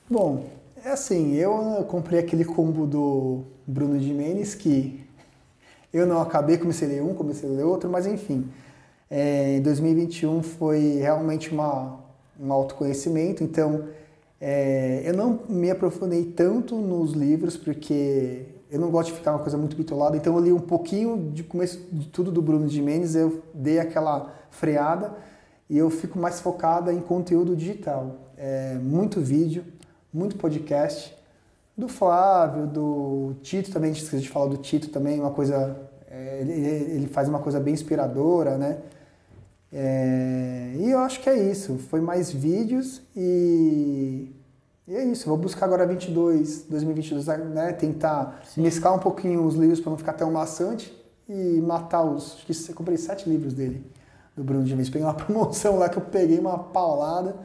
[0.08, 0.50] Bom,
[0.84, 5.04] é assim, eu comprei aquele combo do Bruno Jimenez que
[5.92, 8.48] eu não acabei, comecei a ler um, comecei a ler outro, mas enfim.
[9.10, 11.98] É, em 2021 foi realmente uma,
[12.38, 13.88] um autoconhecimento, então
[14.40, 19.40] é, eu não me aprofundei tanto nos livros, porque eu não gosto de ficar uma
[19.40, 23.16] coisa muito bitolada, então eu li um pouquinho de começo de tudo do Bruno Jimenez,
[23.16, 25.12] eu dei aquela freada
[25.68, 28.16] e eu fico mais focada em conteúdo digital.
[28.36, 29.64] É, muito vídeo,
[30.12, 31.16] muito podcast.
[31.76, 35.76] Do Flávio, do Tito também, a gente esqueceu de falar do Tito também, uma coisa.
[36.10, 38.78] É, ele, ele, faz uma coisa bem inspiradora, né?
[39.72, 41.78] É, e eu acho que é isso.
[41.88, 44.30] Foi mais vídeos e,
[44.86, 45.28] e é isso.
[45.28, 47.72] vou buscar agora 22, 2022, né?
[47.72, 48.62] Tentar Sim.
[48.62, 50.92] mesclar um pouquinho os livros para não ficar tão maçante
[51.28, 52.34] e matar os.
[52.34, 53.86] Acho que eu comprei sete livros dele,
[54.36, 57.36] do Bruno de Peguei uma promoção lá que eu peguei uma paulada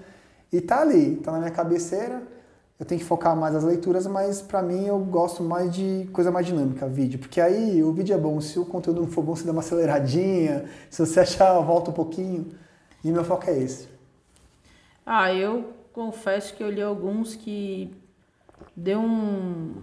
[0.52, 2.35] e tá ali, tá na minha cabeceira
[2.80, 6.30] eu tenho que focar mais nas leituras, mas para mim eu gosto mais de coisa
[6.30, 7.18] mais dinâmica, vídeo.
[7.20, 9.62] Porque aí o vídeo é bom, se o conteúdo não for bom, você dá uma
[9.62, 12.52] aceleradinha, se você achar, volta um pouquinho.
[13.04, 13.88] E meu foco é esse.
[15.06, 17.96] Ah, eu confesso que eu li alguns que
[18.76, 19.74] deu um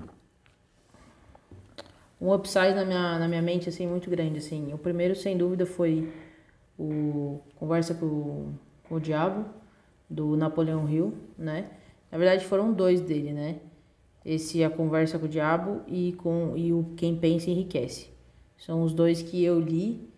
[2.21, 4.73] um upside na minha, na minha mente assim muito grande assim.
[4.73, 6.13] O primeiro sem dúvida foi
[6.79, 8.53] o Conversa com,
[8.89, 9.45] com o Diabo
[10.09, 11.71] do Napoleão Hill, né?
[12.13, 13.57] Na verdade foram dois dele, né?
[14.25, 18.11] Esse A Conversa com o Diabo e, com, e o Quem Pensa Enriquece.
[18.59, 20.09] São os dois que eu li.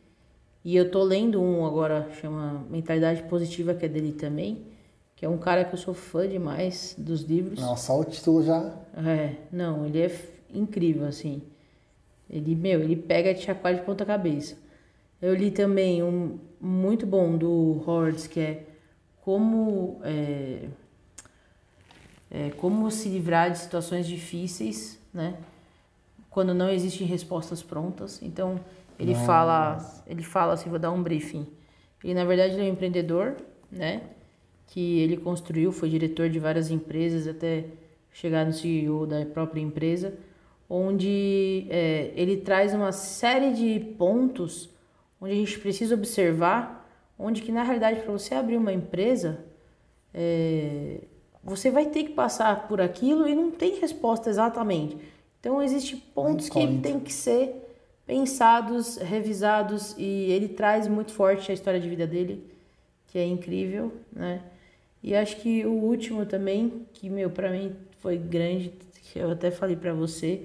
[0.65, 4.67] E eu tô lendo um agora, chama Mentalidade Positiva, que é dele também.
[5.15, 7.61] Que é um cara que eu sou fã demais dos livros.
[7.61, 8.75] Nossa, só o título já.
[8.97, 10.11] É, não, ele é
[10.53, 11.43] incrível, assim.
[12.29, 14.57] Ele, meu, ele pega de chacoalho de ponta cabeça.
[15.23, 18.67] Eu li também um muito bom do Hordes, que é
[19.23, 20.01] como.
[20.03, 20.69] É,
[22.35, 25.37] é, como se livrar de situações difíceis, né?
[26.29, 28.21] Quando não existem respostas prontas.
[28.21, 28.59] Então
[28.99, 29.25] ele Nossa.
[29.25, 31.47] fala, ele fala assim, vou dar um briefing.
[32.03, 33.37] Ele na verdade ele é um empreendedor,
[33.71, 34.03] né?
[34.67, 37.67] Que ele construiu, foi diretor de várias empresas até
[38.13, 40.15] chegar no CEO da própria empresa,
[40.69, 44.69] onde é, ele traz uma série de pontos
[45.21, 46.85] onde a gente precisa observar,
[47.17, 49.45] onde que na realidade para você abrir uma empresa
[50.13, 50.99] é,
[51.45, 54.97] você vai ter que passar por aquilo e não tem resposta exatamente.
[55.39, 57.65] Então existem pontos que tem que ser
[58.07, 62.45] pensados, revisados e ele traz muito forte a história de vida dele,
[63.09, 64.41] que é incrível, né?
[65.03, 68.73] E acho que o último também, que meu para mim foi grande,
[69.03, 70.43] que eu até falei para você,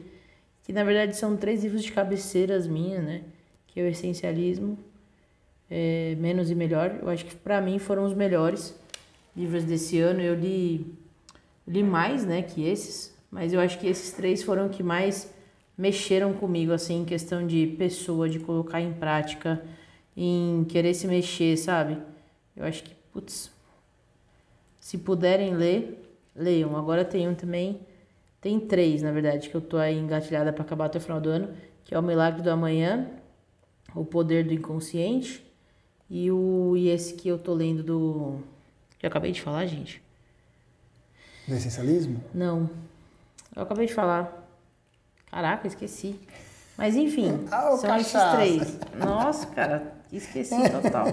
[0.63, 3.21] que na verdade são três livros de cabeceiras minhas, né?
[3.67, 4.77] Que é o Essencialismo,
[5.71, 6.99] é, Menos e Melhor.
[7.01, 8.75] Eu acho que para mim foram os melhores
[9.35, 10.21] livros desse ano.
[10.21, 10.93] Eu li,
[11.67, 15.33] li mais, né, que esses, mas eu acho que esses três foram que mais
[15.77, 19.63] mexeram comigo, assim, em questão de pessoa, de colocar em prática,
[20.15, 21.97] em querer se mexer, sabe?
[22.55, 23.49] Eu acho que, putz,
[24.79, 26.03] se puderem ler,
[26.35, 26.75] leiam.
[26.75, 27.79] Agora tem um também,
[28.41, 31.29] tem três, na verdade, que eu tô aí engatilhada para acabar até o final do
[31.29, 31.49] ano,
[31.85, 33.09] que é o Milagre do Amanhã,
[33.95, 35.45] O Poder do Inconsciente
[36.09, 38.41] e o e esse que eu tô lendo do
[38.99, 40.01] que eu acabei de falar, gente.
[41.47, 42.21] Do essencialismo?
[42.33, 42.69] Não.
[43.55, 44.47] Eu acabei de falar.
[45.31, 46.19] Caraca, esqueci.
[46.77, 48.35] Mas enfim, Ah, são esses cachaça.
[48.37, 48.79] três.
[48.97, 51.07] Nossa, cara, esqueci total.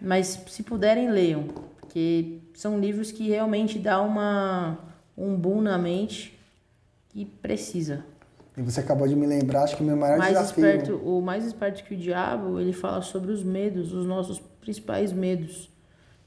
[0.00, 1.44] Mas se puderem, leiam.
[1.80, 4.78] Porque são livros que realmente dá uma,
[5.16, 6.38] um boom na mente
[7.08, 8.04] que precisa.
[8.56, 10.66] E você acabou de me lembrar, acho que o meu maior mais desafio.
[10.66, 15.12] esperto, o mais esperto que o diabo, ele fala sobre os medos, os nossos principais
[15.12, 15.70] medos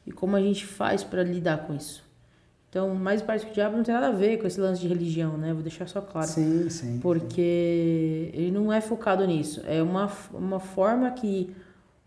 [0.05, 2.03] e como a gente faz para lidar com isso.
[2.69, 4.87] Então, mais esperto que o diabo não tem nada a ver com esse lance de
[4.87, 5.51] religião, né?
[5.53, 6.27] Vou deixar só claro.
[6.27, 6.99] Sim, sim.
[7.01, 9.61] Porque ele não é focado nisso.
[9.67, 11.53] É uma, uma forma que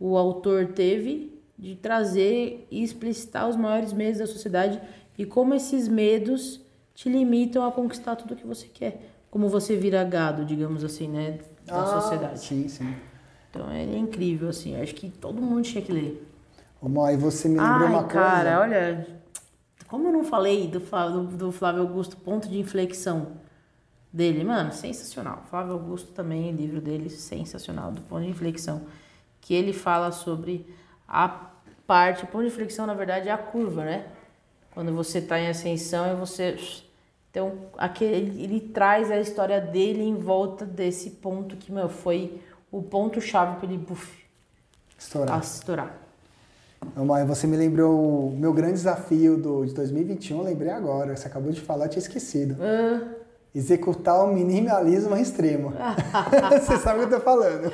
[0.01, 4.81] o autor teve de trazer e explicitar os maiores medos da sociedade
[5.19, 6.61] e como esses medos
[6.95, 9.11] te limitam a conquistar tudo que você quer.
[9.31, 11.39] Como você vira gado, digamos assim, né?
[11.67, 12.41] Da Ah, sociedade.
[12.41, 12.95] Sim, sim.
[13.51, 14.81] Então ele é incrível, assim.
[14.81, 16.27] Acho que todo mundo tinha que ler.
[16.89, 18.61] Mo, aí você me lembrou Ai, uma cara, coisa.
[18.61, 19.07] olha.
[19.89, 23.33] Como eu não falei do, Flá- do, Flávio Augusto, ponto de inflexão
[24.13, 25.45] dele, mano, sensacional.
[25.51, 28.83] Flávio Augusto também, livro dele, sensacional, do ponto de inflexão.
[29.41, 30.67] Que ele fala sobre
[31.09, 31.29] a
[31.87, 34.07] parte, o ponto de inflexão, na verdade, é a curva, né?
[34.73, 36.57] Quando você tá em ascensão e você.
[37.31, 42.83] Então, aquele, ele traz a história dele em volta desse ponto que, meu, foi o
[42.83, 44.25] ponto-chave para ele buf,
[44.99, 45.41] Estourar.
[45.41, 46.04] estourar.
[47.15, 51.17] Aí você me lembrou o meu grande desafio do, de 2021, eu lembrei agora.
[51.17, 52.57] Você acabou de falar, eu tinha esquecido.
[52.61, 53.01] Ah,
[53.55, 55.73] Executar o minimalismo extremo.
[56.61, 57.73] você sabe o que eu tô falando.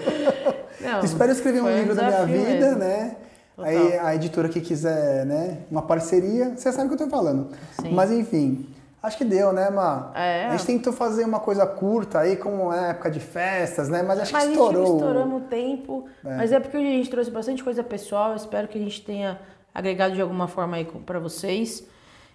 [0.80, 2.78] não, Espero escrever um livro da minha vida, mesmo.
[2.78, 3.16] né?
[3.56, 3.70] Total.
[3.70, 7.48] Aí a editora que quiser, né, uma parceria, você sabe o que eu tô falando.
[7.80, 7.92] Sim.
[7.92, 8.66] Mas enfim,
[9.02, 10.12] acho que deu, né, Má?
[10.14, 10.46] É.
[10.46, 14.02] A gente tentou fazer uma coisa curta aí, como é época de festas, né?
[14.02, 14.86] Mas acho Mas que a estourou.
[14.86, 16.08] gente estouramos o tempo.
[16.22, 18.34] Mas é porque a gente trouxe bastante coisa pessoal.
[18.34, 19.40] Espero que a gente tenha
[19.74, 21.86] agregado de alguma forma aí pra vocês.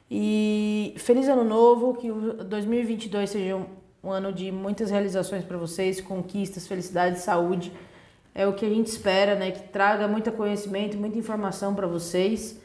[0.09, 3.66] E feliz ano novo, que o 2022 seja um,
[4.03, 7.74] um ano de muitas realizações para vocês, conquistas, felicidade, saúde.
[8.34, 9.51] É o que a gente espera, né?
[9.51, 12.59] Que traga muito conhecimento, muita informação para vocês,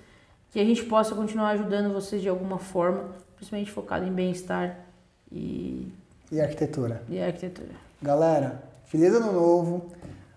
[0.51, 3.11] que a gente possa continuar ajudando vocês de alguma forma,
[3.41, 4.77] principalmente focado em bem-estar
[5.33, 5.91] e,
[6.31, 7.03] E arquitetura.
[7.09, 7.71] e arquitetura.
[8.03, 9.87] Galera, feliz ano novo.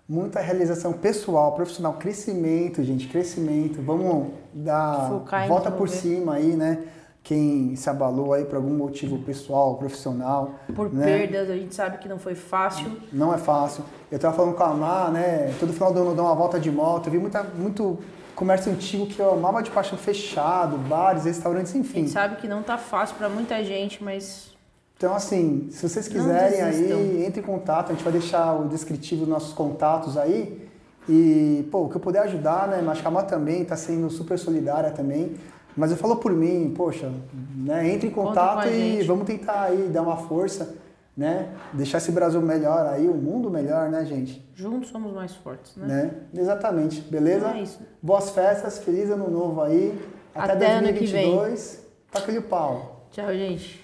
[0.07, 3.81] Muita realização pessoal, profissional, crescimento, gente, crescimento.
[3.81, 6.83] Vamos dar Focar volta por cima aí, né?
[7.23, 10.55] Quem se abalou aí por algum motivo pessoal, profissional.
[10.75, 11.05] Por né?
[11.05, 12.97] perdas, a gente sabe que não foi fácil.
[13.13, 13.83] Não é fácil.
[14.11, 15.53] Eu tava falando com a Má, né?
[15.57, 17.07] Todo final do ano eu dou uma volta de moto.
[17.07, 17.97] Eu vi muita, muito
[18.35, 21.99] comércio antigo que eu amava de paixão fechado, bares, restaurantes, A enfim.
[22.01, 24.51] gente sabe que não tá fácil pra muita gente, mas
[24.97, 27.89] Então, assim, se vocês quiserem aí, entre em contato.
[27.91, 30.67] A gente vai deixar o descritivo dos nossos contatos aí.
[31.09, 32.81] E, pô, o que eu puder ajudar, né?
[32.81, 35.35] Mas a Má também tá sendo super solidária também.
[35.75, 37.11] Mas eu falo por mim, poxa,
[37.55, 37.89] né?
[37.91, 39.07] Entre em Conta contato a e gente.
[39.07, 40.75] vamos tentar aí dar uma força,
[41.15, 41.53] né?
[41.73, 44.43] Deixar esse Brasil melhor aí, o mundo melhor, né, gente?
[44.55, 45.87] juntos somos mais fortes, né?
[45.87, 46.11] Né?
[46.41, 47.47] Exatamente, beleza?
[47.47, 47.79] Então é isso.
[48.01, 49.99] Boas festas, feliz ano novo aí.
[50.33, 51.35] Até, Até ano que vem.
[51.35, 51.83] 2022.
[52.11, 53.07] Taca-lhe o pau.
[53.11, 53.82] Tchau, gente.